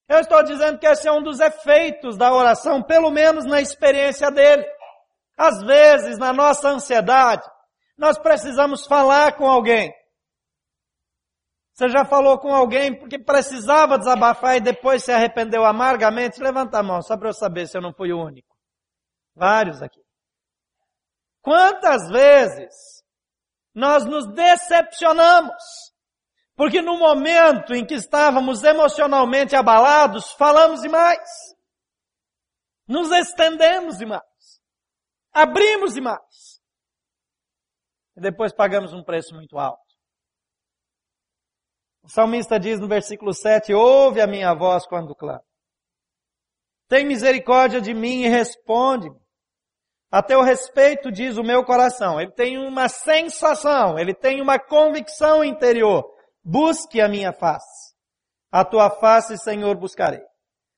Eu 0.09 0.19
estou 0.19 0.43
dizendo 0.43 0.79
que 0.79 0.85
esse 0.85 1.07
é 1.07 1.11
um 1.13 1.23
dos 1.23 1.39
efeitos 1.39 2.17
da 2.17 2.33
oração, 2.33 2.83
pelo 2.83 3.09
menos 3.09 3.45
na 3.45 3.61
experiência 3.61 4.29
dele. 4.29 4.65
Às 5.37 5.63
vezes, 5.63 6.17
na 6.17 6.33
nossa 6.33 6.67
ansiedade, 6.67 7.49
nós 7.97 8.17
precisamos 8.17 8.85
falar 8.85 9.37
com 9.37 9.49
alguém. 9.49 9.93
Você 11.81 11.89
já 11.89 12.05
falou 12.05 12.37
com 12.37 12.53
alguém 12.53 12.95
porque 12.95 13.17
precisava 13.17 13.97
desabafar 13.97 14.55
e 14.55 14.61
depois 14.61 15.03
se 15.03 15.11
arrependeu 15.11 15.65
amargamente? 15.65 16.39
Levanta 16.39 16.77
a 16.77 16.83
mão, 16.83 17.01
só 17.01 17.17
para 17.17 17.29
eu 17.29 17.33
saber 17.33 17.67
se 17.67 17.75
eu 17.75 17.81
não 17.81 17.91
fui 17.91 18.13
o 18.13 18.23
único. 18.23 18.55
Vários 19.35 19.81
aqui. 19.81 19.99
Quantas 21.41 22.07
vezes 22.11 23.03
nós 23.73 24.05
nos 24.05 24.27
decepcionamos? 24.27 25.55
Porque 26.55 26.83
no 26.83 26.99
momento 26.99 27.73
em 27.73 27.83
que 27.83 27.95
estávamos 27.95 28.63
emocionalmente 28.63 29.55
abalados, 29.55 30.33
falamos 30.33 30.81
demais. 30.81 31.27
Nos 32.87 33.09
estendemos 33.09 33.97
demais. 33.97 34.21
Abrimos 35.33 35.95
demais. 35.95 36.61
E 38.15 38.21
depois 38.21 38.53
pagamos 38.53 38.93
um 38.93 39.03
preço 39.03 39.33
muito 39.33 39.57
alto. 39.57 39.90
O 42.03 42.09
salmista 42.09 42.59
diz 42.59 42.79
no 42.79 42.87
versículo 42.87 43.33
7, 43.33 43.73
ouve 43.73 44.21
a 44.21 44.27
minha 44.27 44.53
voz 44.53 44.85
quando 44.87 45.15
clamo. 45.15 45.43
Tem 46.87 47.05
misericórdia 47.05 47.79
de 47.79 47.93
mim 47.93 48.23
e 48.23 48.27
responde-me. 48.27 49.19
A 50.11 50.21
teu 50.21 50.41
respeito 50.41 51.09
diz 51.09 51.37
o 51.37 51.43
meu 51.43 51.63
coração. 51.63 52.19
Ele 52.19 52.31
tem 52.31 52.57
uma 52.57 52.89
sensação, 52.89 53.97
ele 53.97 54.13
tem 54.13 54.41
uma 54.41 54.59
convicção 54.59 55.41
interior. 55.41 56.03
Busque 56.43 56.99
a 56.99 57.07
minha 57.07 57.31
face. 57.31 57.95
A 58.51 58.65
tua 58.65 58.89
face, 58.89 59.37
Senhor, 59.37 59.77
buscarei. 59.77 60.21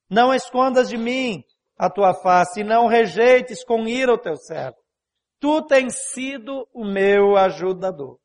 Não 0.08 0.32
escondas 0.32 0.88
de 0.88 0.98
mim 0.98 1.44
a 1.76 1.90
tua 1.90 2.14
face 2.14 2.62
e 2.62 2.64
não 2.64 2.86
rejeites 2.86 3.64
com 3.64 3.88
ira 3.88 4.14
o 4.14 4.18
teu 4.18 4.36
servo. 4.36 4.78
Tu 5.40 5.66
tens 5.66 5.96
sido 6.12 6.68
o 6.72 6.86
meu 6.86 7.36
ajudador. 7.36 8.20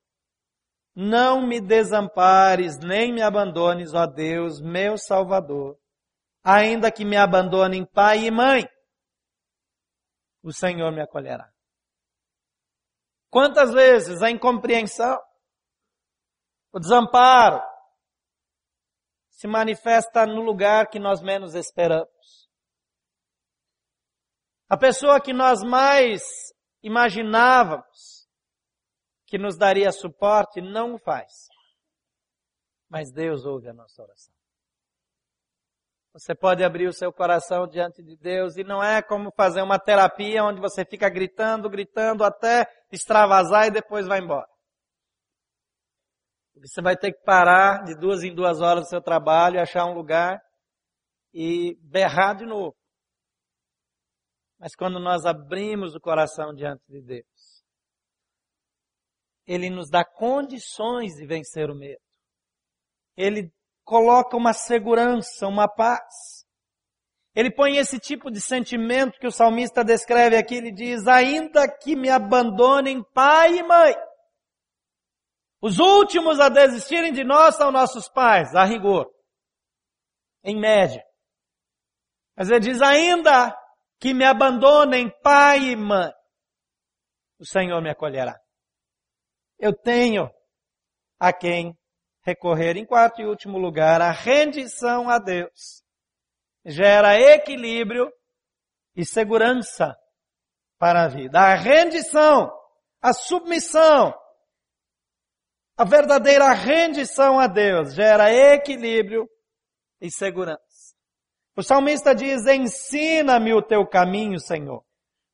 Não 1.00 1.46
me 1.46 1.60
desampares, 1.60 2.76
nem 2.76 3.12
me 3.12 3.22
abandones, 3.22 3.94
ó 3.94 4.04
Deus, 4.04 4.60
meu 4.60 4.98
Salvador. 4.98 5.78
Ainda 6.42 6.90
que 6.90 7.04
me 7.04 7.16
abandonem 7.16 7.86
pai 7.86 8.26
e 8.26 8.32
mãe, 8.32 8.68
o 10.42 10.52
Senhor 10.52 10.90
me 10.90 11.00
acolherá. 11.00 11.48
Quantas 13.30 13.72
vezes 13.72 14.20
a 14.22 14.28
incompreensão, 14.28 15.16
o 16.72 16.80
desamparo, 16.80 17.62
se 19.30 19.46
manifesta 19.46 20.26
no 20.26 20.42
lugar 20.42 20.88
que 20.88 20.98
nós 20.98 21.22
menos 21.22 21.54
esperamos. 21.54 22.50
A 24.68 24.76
pessoa 24.76 25.20
que 25.20 25.32
nós 25.32 25.60
mais 25.62 26.24
imaginávamos 26.82 28.17
que 29.28 29.38
nos 29.38 29.56
daria 29.56 29.92
suporte 29.92 30.60
não 30.60 30.94
o 30.94 30.98
faz. 30.98 31.48
Mas 32.88 33.12
Deus 33.12 33.44
ouve 33.44 33.68
a 33.68 33.74
nossa 33.74 34.02
oração. 34.02 34.34
Você 36.14 36.34
pode 36.34 36.64
abrir 36.64 36.88
o 36.88 36.92
seu 36.92 37.12
coração 37.12 37.68
diante 37.68 38.02
de 38.02 38.16
Deus 38.16 38.56
e 38.56 38.64
não 38.64 38.82
é 38.82 39.02
como 39.02 39.30
fazer 39.36 39.62
uma 39.62 39.78
terapia 39.78 40.42
onde 40.42 40.60
você 40.60 40.84
fica 40.84 41.08
gritando, 41.10 41.68
gritando 41.68 42.24
até 42.24 42.66
extravasar 42.90 43.66
e 43.66 43.70
depois 43.70 44.06
vai 44.06 44.18
embora. 44.18 44.48
Você 46.56 46.82
vai 46.82 46.96
ter 46.96 47.12
que 47.12 47.22
parar 47.22 47.84
de 47.84 47.94
duas 47.94 48.24
em 48.24 48.34
duas 48.34 48.60
horas 48.60 48.84
do 48.84 48.88
seu 48.88 49.00
trabalho 49.00 49.60
achar 49.60 49.84
um 49.84 49.94
lugar 49.94 50.40
e 51.32 51.76
berrar 51.82 52.34
de 52.34 52.46
novo. 52.46 52.74
Mas 54.58 54.74
quando 54.74 54.98
nós 54.98 55.24
abrimos 55.24 55.94
o 55.94 56.00
coração 56.00 56.52
diante 56.52 56.82
de 56.88 57.00
Deus, 57.00 57.26
Ele 59.48 59.70
nos 59.70 59.88
dá 59.88 60.04
condições 60.04 61.14
de 61.14 61.26
vencer 61.26 61.70
o 61.70 61.74
medo. 61.74 62.02
Ele 63.16 63.50
coloca 63.82 64.36
uma 64.36 64.52
segurança, 64.52 65.48
uma 65.48 65.66
paz. 65.66 66.44
Ele 67.34 67.50
põe 67.50 67.78
esse 67.78 67.98
tipo 67.98 68.30
de 68.30 68.42
sentimento 68.42 69.18
que 69.18 69.26
o 69.26 69.32
salmista 69.32 69.82
descreve 69.82 70.36
aqui, 70.36 70.56
ele 70.56 70.70
diz, 70.70 71.06
ainda 71.06 71.66
que 71.66 71.96
me 71.96 72.10
abandonem 72.10 73.02
pai 73.14 73.56
e 73.56 73.62
mãe. 73.62 73.94
Os 75.62 75.78
últimos 75.78 76.38
a 76.38 76.50
desistirem 76.50 77.12
de 77.12 77.24
nós 77.24 77.56
são 77.56 77.72
nossos 77.72 78.06
pais, 78.08 78.54
a 78.54 78.64
rigor. 78.64 79.10
Em 80.44 80.60
média. 80.60 81.02
Mas 82.36 82.50
ele 82.50 82.60
diz, 82.60 82.82
ainda 82.82 83.56
que 83.98 84.12
me 84.12 84.24
abandonem 84.24 85.10
pai 85.22 85.70
e 85.70 85.76
mãe, 85.76 86.12
o 87.40 87.46
Senhor 87.46 87.80
me 87.80 87.90
acolherá. 87.90 88.38
Eu 89.58 89.72
tenho 89.72 90.30
a 91.18 91.32
quem 91.32 91.76
recorrer. 92.22 92.76
Em 92.76 92.86
quarto 92.86 93.20
e 93.20 93.26
último 93.26 93.58
lugar, 93.58 94.00
a 94.00 94.10
rendição 94.10 95.08
a 95.08 95.18
Deus 95.18 95.82
gera 96.64 97.18
equilíbrio 97.18 98.12
e 98.94 99.04
segurança 99.04 99.96
para 100.78 101.04
a 101.04 101.08
vida. 101.08 101.40
A 101.40 101.54
rendição, 101.54 102.52
a 103.00 103.12
submissão, 103.12 104.14
a 105.76 105.84
verdadeira 105.84 106.52
rendição 106.52 107.38
a 107.38 107.46
Deus 107.46 107.94
gera 107.94 108.32
equilíbrio 108.32 109.28
e 110.00 110.10
segurança. 110.10 110.58
O 111.56 111.62
salmista 111.62 112.14
diz, 112.14 112.46
ensina-me 112.46 113.52
o 113.52 113.62
teu 113.62 113.86
caminho, 113.86 114.38
Senhor. 114.38 114.84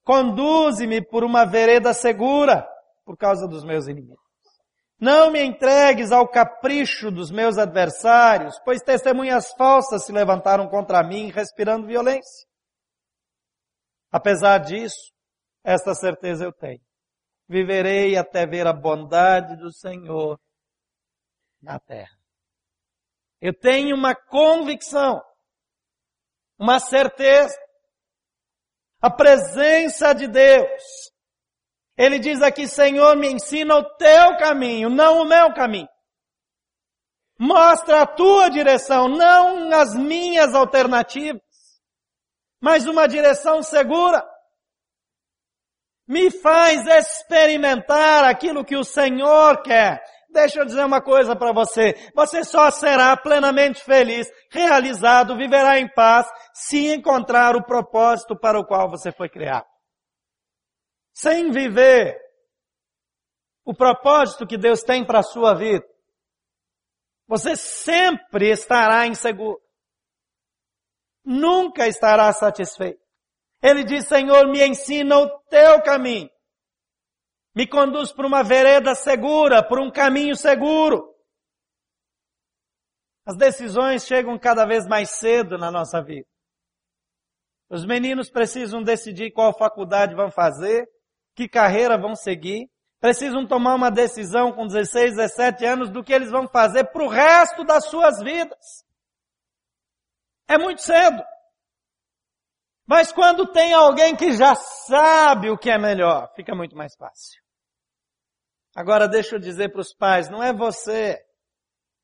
Conduze-me 0.04 1.02
por 1.02 1.24
uma 1.24 1.44
vereda 1.44 1.92
segura 1.92 2.66
por 3.04 3.16
causa 3.16 3.46
dos 3.46 3.64
meus 3.64 3.86
inimigos. 3.86 4.24
Não 4.98 5.30
me 5.30 5.42
entregues 5.42 6.12
ao 6.12 6.28
capricho 6.28 7.10
dos 7.10 7.30
meus 7.30 7.58
adversários, 7.58 8.58
pois 8.64 8.80
testemunhas 8.80 9.52
falsas 9.56 10.06
se 10.06 10.12
levantaram 10.12 10.68
contra 10.68 11.02
mim, 11.02 11.30
respirando 11.30 11.86
violência. 11.86 12.48
Apesar 14.10 14.58
disso, 14.58 15.12
esta 15.64 15.94
certeza 15.94 16.44
eu 16.44 16.52
tenho. 16.52 16.80
Viverei 17.48 18.16
até 18.16 18.46
ver 18.46 18.66
a 18.66 18.72
bondade 18.72 19.56
do 19.56 19.72
Senhor 19.72 20.38
na 21.60 21.78
terra. 21.78 22.16
Eu 23.40 23.52
tenho 23.52 23.96
uma 23.96 24.14
convicção, 24.14 25.20
uma 26.58 26.78
certeza. 26.78 27.58
A 29.02 29.10
presença 29.10 30.14
de 30.14 30.26
Deus 30.26 31.12
ele 31.96 32.18
diz 32.18 32.42
aqui, 32.42 32.66
Senhor, 32.66 33.16
me 33.16 33.30
ensina 33.30 33.76
o 33.76 33.84
teu 33.96 34.36
caminho, 34.36 34.90
não 34.90 35.22
o 35.22 35.24
meu 35.24 35.52
caminho. 35.54 35.88
Mostra 37.38 38.02
a 38.02 38.06
tua 38.06 38.48
direção, 38.48 39.08
não 39.08 39.72
as 39.72 39.94
minhas 39.94 40.54
alternativas, 40.54 41.42
mas 42.60 42.86
uma 42.86 43.06
direção 43.06 43.62
segura. 43.62 44.24
Me 46.06 46.30
faz 46.30 46.86
experimentar 46.86 48.24
aquilo 48.24 48.64
que 48.64 48.76
o 48.76 48.84
Senhor 48.84 49.62
quer. 49.62 50.02
Deixa 50.30 50.60
eu 50.60 50.64
dizer 50.64 50.84
uma 50.84 51.00
coisa 51.00 51.36
para 51.36 51.52
você. 51.52 51.94
Você 52.14 52.44
só 52.44 52.70
será 52.70 53.16
plenamente 53.16 53.82
feliz, 53.84 54.28
realizado, 54.50 55.36
viverá 55.36 55.78
em 55.78 55.88
paz, 55.88 56.26
se 56.52 56.92
encontrar 56.92 57.56
o 57.56 57.64
propósito 57.64 58.36
para 58.38 58.58
o 58.58 58.66
qual 58.66 58.90
você 58.90 59.12
foi 59.12 59.28
criado 59.28 59.73
sem 61.14 61.50
viver 61.52 62.20
o 63.64 63.72
propósito 63.72 64.46
que 64.46 64.58
Deus 64.58 64.82
tem 64.82 65.06
para 65.06 65.20
a 65.20 65.22
sua 65.22 65.54
vida, 65.54 65.86
você 67.26 67.56
sempre 67.56 68.50
estará 68.50 69.06
inseguro. 69.06 69.62
Nunca 71.24 71.86
estará 71.86 72.30
satisfeito. 72.32 73.00
Ele 73.62 73.82
diz, 73.82 74.06
Senhor, 74.06 74.46
me 74.48 74.62
ensina 74.62 75.16
o 75.18 75.40
teu 75.44 75.82
caminho. 75.82 76.28
Me 77.54 77.66
conduz 77.66 78.12
por 78.12 78.26
uma 78.26 78.42
vereda 78.42 78.94
segura, 78.94 79.66
por 79.66 79.80
um 79.80 79.90
caminho 79.90 80.36
seguro. 80.36 81.14
As 83.24 83.36
decisões 83.38 84.04
chegam 84.04 84.38
cada 84.38 84.66
vez 84.66 84.86
mais 84.86 85.12
cedo 85.12 85.56
na 85.56 85.70
nossa 85.70 86.02
vida. 86.02 86.26
Os 87.70 87.86
meninos 87.86 88.28
precisam 88.28 88.82
decidir 88.82 89.32
qual 89.32 89.56
faculdade 89.56 90.14
vão 90.14 90.30
fazer, 90.30 90.86
que 91.34 91.48
carreira 91.48 91.98
vão 91.98 92.14
seguir, 92.14 92.70
precisam 93.00 93.46
tomar 93.46 93.74
uma 93.74 93.90
decisão 93.90 94.52
com 94.52 94.66
16, 94.66 95.16
17 95.16 95.64
anos 95.64 95.90
do 95.90 96.02
que 96.02 96.12
eles 96.12 96.30
vão 96.30 96.48
fazer 96.48 96.84
para 96.84 97.04
o 97.04 97.08
resto 97.08 97.64
das 97.64 97.86
suas 97.88 98.22
vidas. 98.22 98.84
É 100.48 100.56
muito 100.56 100.82
cedo. 100.82 101.22
Mas 102.86 103.12
quando 103.12 103.50
tem 103.50 103.72
alguém 103.72 104.14
que 104.14 104.32
já 104.32 104.54
sabe 104.54 105.50
o 105.50 105.58
que 105.58 105.70
é 105.70 105.78
melhor, 105.78 106.30
fica 106.34 106.54
muito 106.54 106.76
mais 106.76 106.94
fácil. 106.96 107.42
Agora 108.74 109.08
deixa 109.08 109.36
eu 109.36 109.40
dizer 109.40 109.70
para 109.70 109.80
os 109.80 109.94
pais, 109.94 110.28
não 110.28 110.42
é 110.42 110.52
você 110.52 111.18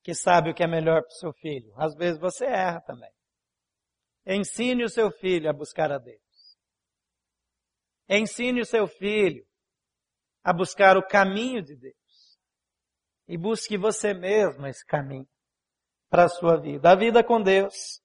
que 0.03 0.15
sabe 0.15 0.51
o 0.51 0.55
que 0.55 0.63
é 0.63 0.67
melhor 0.67 1.03
para 1.03 1.11
o 1.11 1.19
seu 1.19 1.33
filho. 1.35 1.73
Às 1.77 1.95
vezes 1.95 2.19
você 2.19 2.47
erra 2.47 2.81
também. 2.81 3.11
ensine 4.27 4.85
o 4.85 4.89
seu 4.89 5.11
filho 5.11 5.51
a 5.51 5.53
buscar 5.53 5.91
a 5.93 5.99
Deus. 5.99 6.30
Ensine 8.11 8.61
o 8.61 8.67
seu 8.67 8.89
filho 8.89 9.47
a 10.43 10.53
buscar 10.53 10.97
o 10.97 11.07
caminho 11.07 11.63
de 11.63 11.77
Deus. 11.77 11.95
E 13.29 13.39
busque 13.39 13.79
você 13.79 14.13
mesmo 14.13 14.67
esse 14.67 14.85
caminho 14.85 15.29
para 16.09 16.25
a 16.25 16.29
sua 16.29 16.61
vida. 16.61 16.91
A 16.91 16.97
vida 16.97 17.23
com 17.23 17.41
Deus 17.41 18.03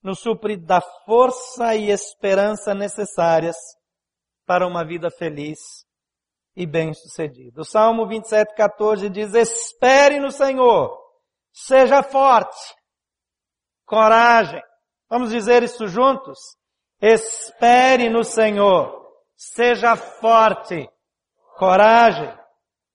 nos 0.00 0.20
supre 0.20 0.56
da 0.56 0.80
força 0.80 1.74
e 1.74 1.90
esperança 1.90 2.72
necessárias 2.72 3.56
para 4.46 4.66
uma 4.66 4.84
vida 4.84 5.10
feliz 5.10 5.58
e 6.54 6.64
bem-sucedida. 6.64 7.62
O 7.62 7.64
Salmo 7.64 8.06
27, 8.06 8.54
14 8.54 9.08
diz, 9.08 9.34
espere 9.34 10.20
no 10.20 10.30
Senhor, 10.30 10.96
seja 11.52 12.02
forte, 12.02 12.74
coragem. 13.84 14.62
Vamos 15.08 15.30
dizer 15.30 15.62
isso 15.62 15.88
juntos? 15.88 16.38
Espere 17.00 18.08
no 18.08 18.22
Senhor, 18.22 19.01
seja 19.42 19.96
forte, 19.96 20.88
coragem, 21.56 22.32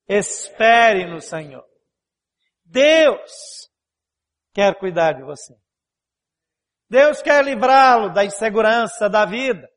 espere 0.08 1.04
no 1.04 1.20
Senhor. 1.20 1.64
Deus 2.64 3.68
quer 4.54 4.74
cuidar 4.78 5.12
de 5.12 5.22
você. 5.22 5.54
Deus 6.88 7.20
quer 7.20 7.44
livrá-lo 7.44 8.14
da 8.14 8.24
insegurança 8.24 9.10
da 9.10 9.26
vida, 9.26 9.68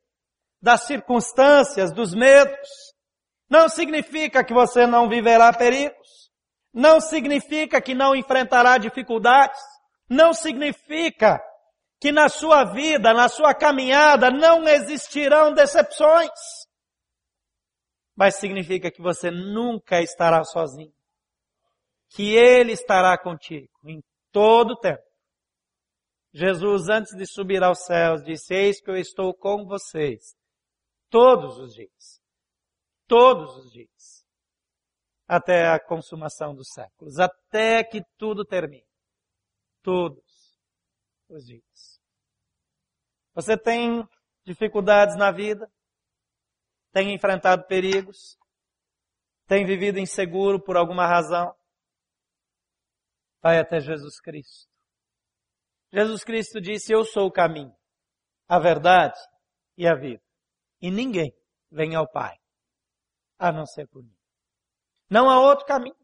das 0.62 0.84
circunstâncias, 0.84 1.92
dos 1.94 2.14
medos. 2.14 2.70
Não 3.50 3.68
significa 3.68 4.42
que 4.42 4.54
você 4.54 4.88
não 4.88 5.10
viverá 5.10 5.52
perigos. 5.52 6.32
Não 6.74 7.02
significa 7.02 7.82
que 7.82 7.94
não 7.94 8.16
enfrentará 8.16 8.78
dificuldades. 8.78 9.60
Não 10.10 10.34
significa 10.34 11.42
que 12.00 12.12
na 12.12 12.30
sua 12.30 12.64
vida, 12.64 13.14
na 13.14 13.28
sua 13.30 13.54
caminhada, 13.54 14.32
não 14.32 14.68
existirão 14.68 15.54
decepções. 15.54 16.32
Mas 18.16 18.38
significa 18.38 18.92
que 18.92 19.02
você 19.02 19.32
nunca 19.32 20.02
estará 20.02 20.44
sozinho. 20.44 20.94
Que 22.10 22.36
Ele 22.36 22.74
estará 22.74 23.18
contigo 23.18 23.70
em 23.86 24.04
todo 24.32 24.72
o 24.72 24.78
tempo. 24.78 25.04
Jesus, 26.34 26.88
antes 26.90 27.16
de 27.16 27.26
subir 27.26 27.62
aos 27.64 27.86
céus, 27.86 28.24
disse, 28.24 28.54
eis 28.54 28.82
que 28.82 28.90
eu 28.90 28.96
estou 28.96 29.34
com 29.34 29.66
vocês 29.66 30.36
todos 31.10 31.58
os 31.60 31.74
dias. 31.74 32.22
Todos 33.08 33.58
os 33.58 33.72
dias. 33.72 34.26
Até 35.28 35.68
a 35.68 35.80
consumação 35.80 36.56
dos 36.56 36.70
séculos. 36.74 37.20
Até 37.20 37.84
que 37.84 38.02
tudo 38.18 38.46
termine. 38.46 38.88
Todos 39.84 40.24
os 41.30 41.46
dias. 41.46 42.00
Você 43.34 43.58
tem 43.58 44.08
dificuldades 44.46 45.18
na 45.18 45.32
vida? 45.32 45.70
Tem 46.92 47.14
enfrentado 47.14 47.66
perigos? 47.68 48.38
Tem 49.48 49.66
vivido 49.66 50.00
inseguro 50.00 50.62
por 50.62 50.78
alguma 50.78 51.06
razão? 51.06 51.54
Vai 53.42 53.60
até 53.60 53.80
Jesus 53.80 54.20
Cristo. 54.20 54.70
Jesus 55.92 56.24
Cristo 56.24 56.62
disse, 56.62 56.94
eu 56.94 57.04
sou 57.04 57.28
o 57.28 57.32
caminho, 57.32 57.76
a 58.48 58.60
verdade 58.60 59.20
e 59.78 59.88
a 59.88 59.94
vida. 59.94 60.22
E 60.82 60.90
ninguém 60.90 61.34
vem 61.70 61.96
ao 61.96 62.10
Pai, 62.10 62.38
a 63.38 63.52
não 63.52 63.66
ser 63.66 63.88
por 63.88 64.04
mim. 64.04 64.16
Não 65.10 65.30
há 65.30 65.40
outro 65.40 65.66
caminho. 65.66 65.96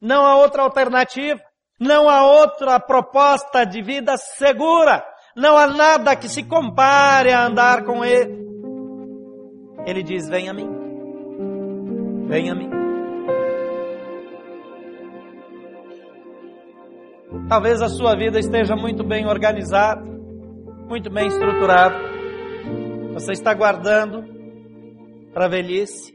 Não 0.00 0.24
há 0.24 0.36
outra 0.36 0.62
alternativa. 0.62 1.42
Não 1.78 2.08
há 2.08 2.24
outra 2.24 2.80
proposta 2.80 3.64
de 3.64 3.82
vida 3.82 4.16
segura. 4.16 5.04
Não 5.36 5.58
há 5.58 5.66
nada 5.66 6.16
que 6.16 6.28
se 6.28 6.42
compare 6.46 7.32
a 7.32 7.46
andar 7.46 7.84
com 7.84 8.04
Ele. 8.04 8.43
Ele 9.86 10.02
diz, 10.02 10.28
vem 10.28 10.48
a 10.48 10.54
mim. 10.54 10.68
Vem 12.26 12.50
a 12.50 12.54
mim. 12.54 12.70
Talvez 17.48 17.82
a 17.82 17.88
sua 17.88 18.16
vida 18.16 18.38
esteja 18.38 18.74
muito 18.74 19.04
bem 19.04 19.26
organizada, 19.26 20.02
muito 20.88 21.10
bem 21.10 21.26
estruturada. 21.26 21.94
Você 23.12 23.32
está 23.32 23.52
guardando 23.52 24.24
para 25.32 25.46
a 25.46 25.48
velhice, 25.48 26.14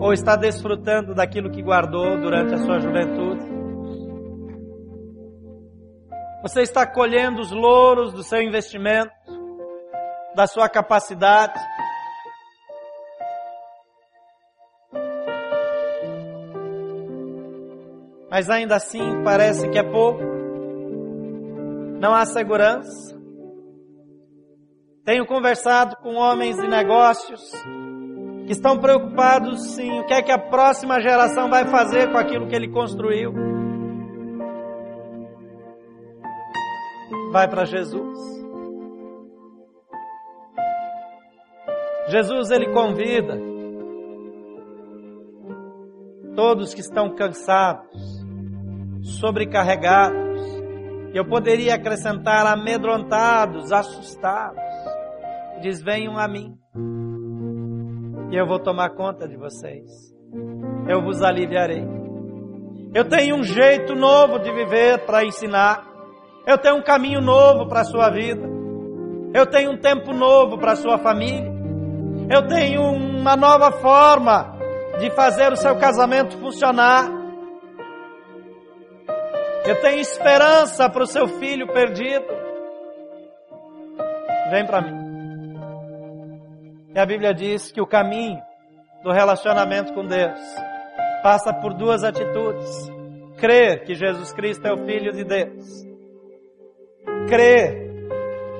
ou 0.00 0.12
está 0.12 0.36
desfrutando 0.36 1.14
daquilo 1.14 1.50
que 1.50 1.62
guardou 1.62 2.18
durante 2.18 2.54
a 2.54 2.58
sua 2.58 2.78
juventude. 2.78 3.44
Você 6.42 6.62
está 6.62 6.86
colhendo 6.86 7.40
os 7.40 7.50
louros 7.50 8.12
do 8.12 8.22
seu 8.22 8.40
investimento, 8.40 9.10
da 10.34 10.46
sua 10.46 10.68
capacidade, 10.68 11.58
mas 18.38 18.48
ainda 18.48 18.76
assim 18.76 19.24
parece 19.24 19.68
que 19.68 19.76
é 19.76 19.82
pouco. 19.82 20.22
Não 22.00 22.14
há 22.14 22.24
segurança. 22.24 23.18
Tenho 25.04 25.26
conversado 25.26 25.96
com 25.96 26.14
homens 26.14 26.54
de 26.56 26.68
negócios 26.68 27.50
que 28.46 28.52
estão 28.52 28.78
preocupados 28.78 29.74
sim, 29.74 29.98
o 29.98 30.06
que 30.06 30.14
é 30.14 30.22
que 30.22 30.30
a 30.30 30.38
próxima 30.38 31.00
geração 31.00 31.50
vai 31.50 31.66
fazer 31.66 32.12
com 32.12 32.16
aquilo 32.16 32.46
que 32.46 32.54
ele 32.54 32.68
construiu. 32.68 33.32
Vai 37.32 37.48
para 37.48 37.64
Jesus. 37.64 38.18
Jesus 42.06 42.52
ele 42.52 42.72
convida 42.72 43.36
todos 46.36 46.72
que 46.72 46.80
estão 46.80 47.16
cansados, 47.16 48.27
sobrecarregados, 49.02 50.40
eu 51.14 51.24
poderia 51.26 51.74
acrescentar 51.74 52.46
amedrontados, 52.46 53.72
assustados. 53.72 54.62
Diz: 55.60 55.82
venham 55.82 56.18
a 56.18 56.28
mim, 56.28 56.54
e 58.30 58.36
eu 58.36 58.46
vou 58.46 58.58
tomar 58.58 58.90
conta 58.90 59.26
de 59.26 59.36
vocês, 59.36 59.90
eu 60.88 61.02
vos 61.02 61.22
aliviarei. 61.22 61.84
Eu 62.94 63.04
tenho 63.04 63.36
um 63.36 63.42
jeito 63.42 63.94
novo 63.94 64.38
de 64.38 64.50
viver 64.52 65.04
para 65.04 65.24
ensinar, 65.24 65.84
eu 66.46 66.56
tenho 66.58 66.76
um 66.76 66.82
caminho 66.82 67.20
novo 67.20 67.68
para 67.68 67.80
a 67.80 67.84
sua 67.84 68.10
vida, 68.10 68.48
eu 69.34 69.46
tenho 69.46 69.72
um 69.72 69.78
tempo 69.78 70.12
novo 70.12 70.58
para 70.58 70.72
a 70.72 70.76
sua 70.76 70.98
família, 70.98 71.52
eu 72.30 72.46
tenho 72.46 72.82
uma 72.82 73.36
nova 73.36 73.72
forma 73.72 74.56
de 75.00 75.10
fazer 75.10 75.52
o 75.52 75.56
seu 75.56 75.76
casamento 75.76 76.36
funcionar. 76.38 77.17
Eu 79.68 79.78
tenho 79.82 80.00
esperança 80.00 80.88
para 80.88 81.02
o 81.02 81.06
seu 81.06 81.28
filho 81.28 81.70
perdido. 81.70 82.24
Vem 84.50 84.64
para 84.64 84.80
mim. 84.80 84.96
E 86.94 86.98
a 86.98 87.04
Bíblia 87.04 87.34
diz 87.34 87.70
que 87.70 87.78
o 87.78 87.86
caminho 87.86 88.40
do 89.02 89.12
relacionamento 89.12 89.92
com 89.92 90.06
Deus 90.06 90.40
passa 91.22 91.52
por 91.52 91.74
duas 91.74 92.02
atitudes: 92.02 92.90
crer 93.36 93.84
que 93.84 93.94
Jesus 93.94 94.32
Cristo 94.32 94.66
é 94.66 94.72
o 94.72 94.86
Filho 94.86 95.12
de 95.12 95.22
Deus, 95.22 95.86
crer 97.28 97.90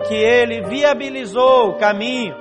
que 0.07 0.15
Ele 0.15 0.61
viabilizou 0.61 1.71
o 1.71 1.79
caminho 1.79 2.37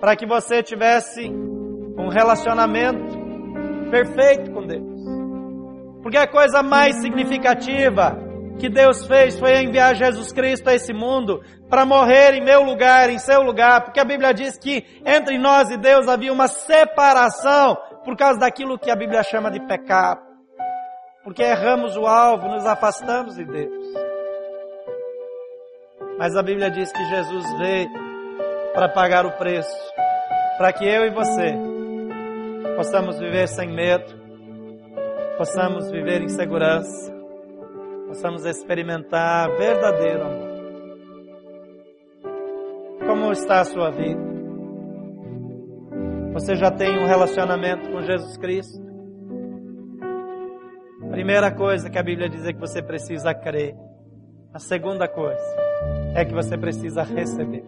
para 0.00 0.16
que 0.16 0.24
você 0.24 0.62
tivesse 0.62 1.28
um 1.28 2.08
relacionamento 2.08 3.18
perfeito. 3.90 4.57
Porque 6.02 6.16
a 6.16 6.26
coisa 6.26 6.62
mais 6.62 7.00
significativa 7.00 8.16
que 8.58 8.68
Deus 8.68 9.06
fez 9.06 9.38
foi 9.38 9.62
enviar 9.62 9.94
Jesus 9.94 10.32
Cristo 10.32 10.68
a 10.68 10.74
esse 10.74 10.92
mundo 10.92 11.40
para 11.70 11.86
morrer 11.86 12.34
em 12.34 12.44
meu 12.44 12.62
lugar, 12.62 13.08
em 13.08 13.18
seu 13.18 13.42
lugar, 13.42 13.84
porque 13.84 14.00
a 14.00 14.04
Bíblia 14.04 14.34
diz 14.34 14.58
que 14.58 14.84
entre 15.06 15.38
nós 15.38 15.70
e 15.70 15.76
Deus 15.76 16.08
havia 16.08 16.32
uma 16.32 16.48
separação 16.48 17.76
por 18.04 18.16
causa 18.16 18.40
daquilo 18.40 18.78
que 18.78 18.90
a 18.90 18.96
Bíblia 18.96 19.22
chama 19.22 19.50
de 19.50 19.60
pecado. 19.60 20.20
Porque 21.22 21.42
erramos 21.42 21.96
o 21.96 22.06
alvo, 22.06 22.48
nos 22.48 22.66
afastamos 22.66 23.36
de 23.36 23.44
Deus. 23.44 23.84
Mas 26.18 26.34
a 26.36 26.42
Bíblia 26.42 26.70
diz 26.70 26.90
que 26.90 27.04
Jesus 27.04 27.58
veio 27.58 27.88
para 28.74 28.88
pagar 28.88 29.24
o 29.24 29.32
preço, 29.32 29.76
para 30.56 30.72
que 30.72 30.84
eu 30.84 31.04
e 31.04 31.10
você 31.10 31.54
possamos 32.76 33.18
viver 33.18 33.46
sem 33.46 33.68
medo, 33.72 34.27
possamos 35.38 35.88
viver 35.88 36.20
em 36.20 36.28
segurança, 36.28 37.14
possamos 38.08 38.44
experimentar 38.44 39.48
verdadeiro 39.56 40.22
amor. 40.24 40.48
Como 43.06 43.32
está 43.32 43.60
a 43.60 43.64
sua 43.64 43.90
vida? 43.90 44.20
Você 46.32 46.56
já 46.56 46.72
tem 46.72 46.98
um 46.98 47.06
relacionamento 47.06 47.88
com 47.88 48.02
Jesus 48.02 48.36
Cristo? 48.36 48.82
Primeira 51.10 51.52
coisa 51.52 51.88
que 51.88 51.98
a 51.98 52.02
Bíblia 52.02 52.28
diz 52.28 52.44
é 52.44 52.52
que 52.52 52.60
você 52.60 52.82
precisa 52.82 53.32
crer. 53.32 53.76
A 54.52 54.58
segunda 54.58 55.06
coisa 55.06 55.56
é 56.16 56.24
que 56.24 56.34
você 56.34 56.58
precisa 56.58 57.02
receber. 57.04 57.64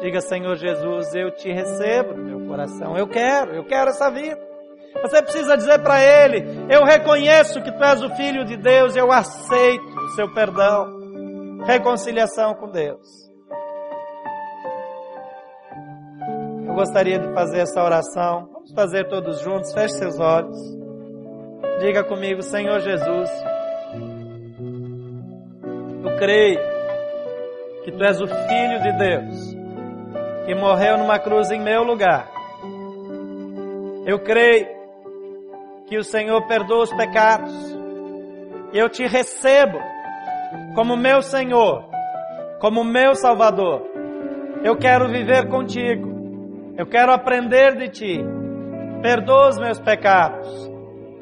Diga, 0.00 0.20
Senhor 0.20 0.56
Jesus, 0.56 1.14
eu 1.14 1.30
te 1.30 1.52
recebo 1.52 2.14
no 2.14 2.24
meu 2.24 2.48
coração. 2.48 2.98
Eu 2.98 3.06
quero, 3.06 3.52
eu 3.52 3.64
quero 3.64 3.90
essa 3.90 4.10
vida. 4.10 4.53
Você 5.04 5.20
precisa 5.20 5.54
dizer 5.54 5.80
para 5.80 6.02
Ele: 6.02 6.42
Eu 6.70 6.82
reconheço 6.82 7.60
que 7.62 7.70
Tu 7.70 7.84
és 7.84 8.02
o 8.02 8.08
Filho 8.16 8.42
de 8.46 8.56
Deus, 8.56 8.96
eu 8.96 9.12
aceito 9.12 9.84
o 9.84 10.08
seu 10.14 10.32
perdão. 10.32 11.04
Reconciliação 11.66 12.54
com 12.54 12.70
Deus. 12.70 13.06
Eu 16.66 16.74
gostaria 16.74 17.18
de 17.18 17.34
fazer 17.34 17.60
essa 17.60 17.82
oração. 17.84 18.48
Vamos 18.50 18.72
fazer 18.72 19.06
todos 19.08 19.40
juntos. 19.40 19.74
Feche 19.74 19.94
seus 19.94 20.18
olhos. 20.18 20.56
Diga 21.80 22.02
comigo, 22.04 22.42
Senhor 22.42 22.80
Jesus. 22.80 23.30
Eu 26.02 26.16
creio 26.16 26.60
que 27.84 27.92
Tu 27.92 28.02
és 28.02 28.20
o 28.22 28.26
Filho 28.26 28.82
de 28.82 28.92
Deus 28.98 29.54
que 30.46 30.54
morreu 30.54 30.96
numa 30.96 31.18
cruz 31.18 31.50
em 31.50 31.60
meu 31.60 31.82
lugar. 31.82 32.26
Eu 34.06 34.18
creio 34.20 34.83
que 35.86 35.96
o 35.98 36.04
Senhor 36.04 36.46
perdoa 36.46 36.84
os 36.84 36.92
pecados. 36.94 37.52
Eu 38.72 38.88
te 38.88 39.06
recebo 39.06 39.78
como 40.74 40.96
meu 40.96 41.22
Senhor, 41.22 41.88
como 42.60 42.84
meu 42.84 43.14
Salvador. 43.14 43.82
Eu 44.62 44.76
quero 44.76 45.08
viver 45.08 45.48
contigo. 45.48 46.12
Eu 46.76 46.86
quero 46.86 47.12
aprender 47.12 47.76
de 47.76 47.88
ti. 47.88 48.24
Perdoa 49.02 49.48
os 49.48 49.58
meus 49.58 49.78
pecados. 49.78 50.48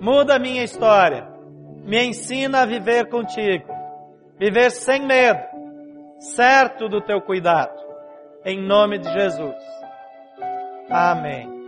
Muda 0.01 0.37
a 0.37 0.39
minha 0.39 0.63
história. 0.63 1.29
Me 1.85 2.03
ensina 2.05 2.63
a 2.63 2.67
viver 2.67 3.09
contigo. 3.09 3.73
Viver 4.39 4.71
sem 4.71 5.07
medo, 5.07 5.41
certo 6.19 6.89
do 6.89 7.01
teu 7.01 7.21
cuidado. 7.21 7.81
Em 8.45 8.61
nome 8.61 8.99
de 8.99 9.09
Jesus. 9.13 9.55
Amém. 10.91 11.62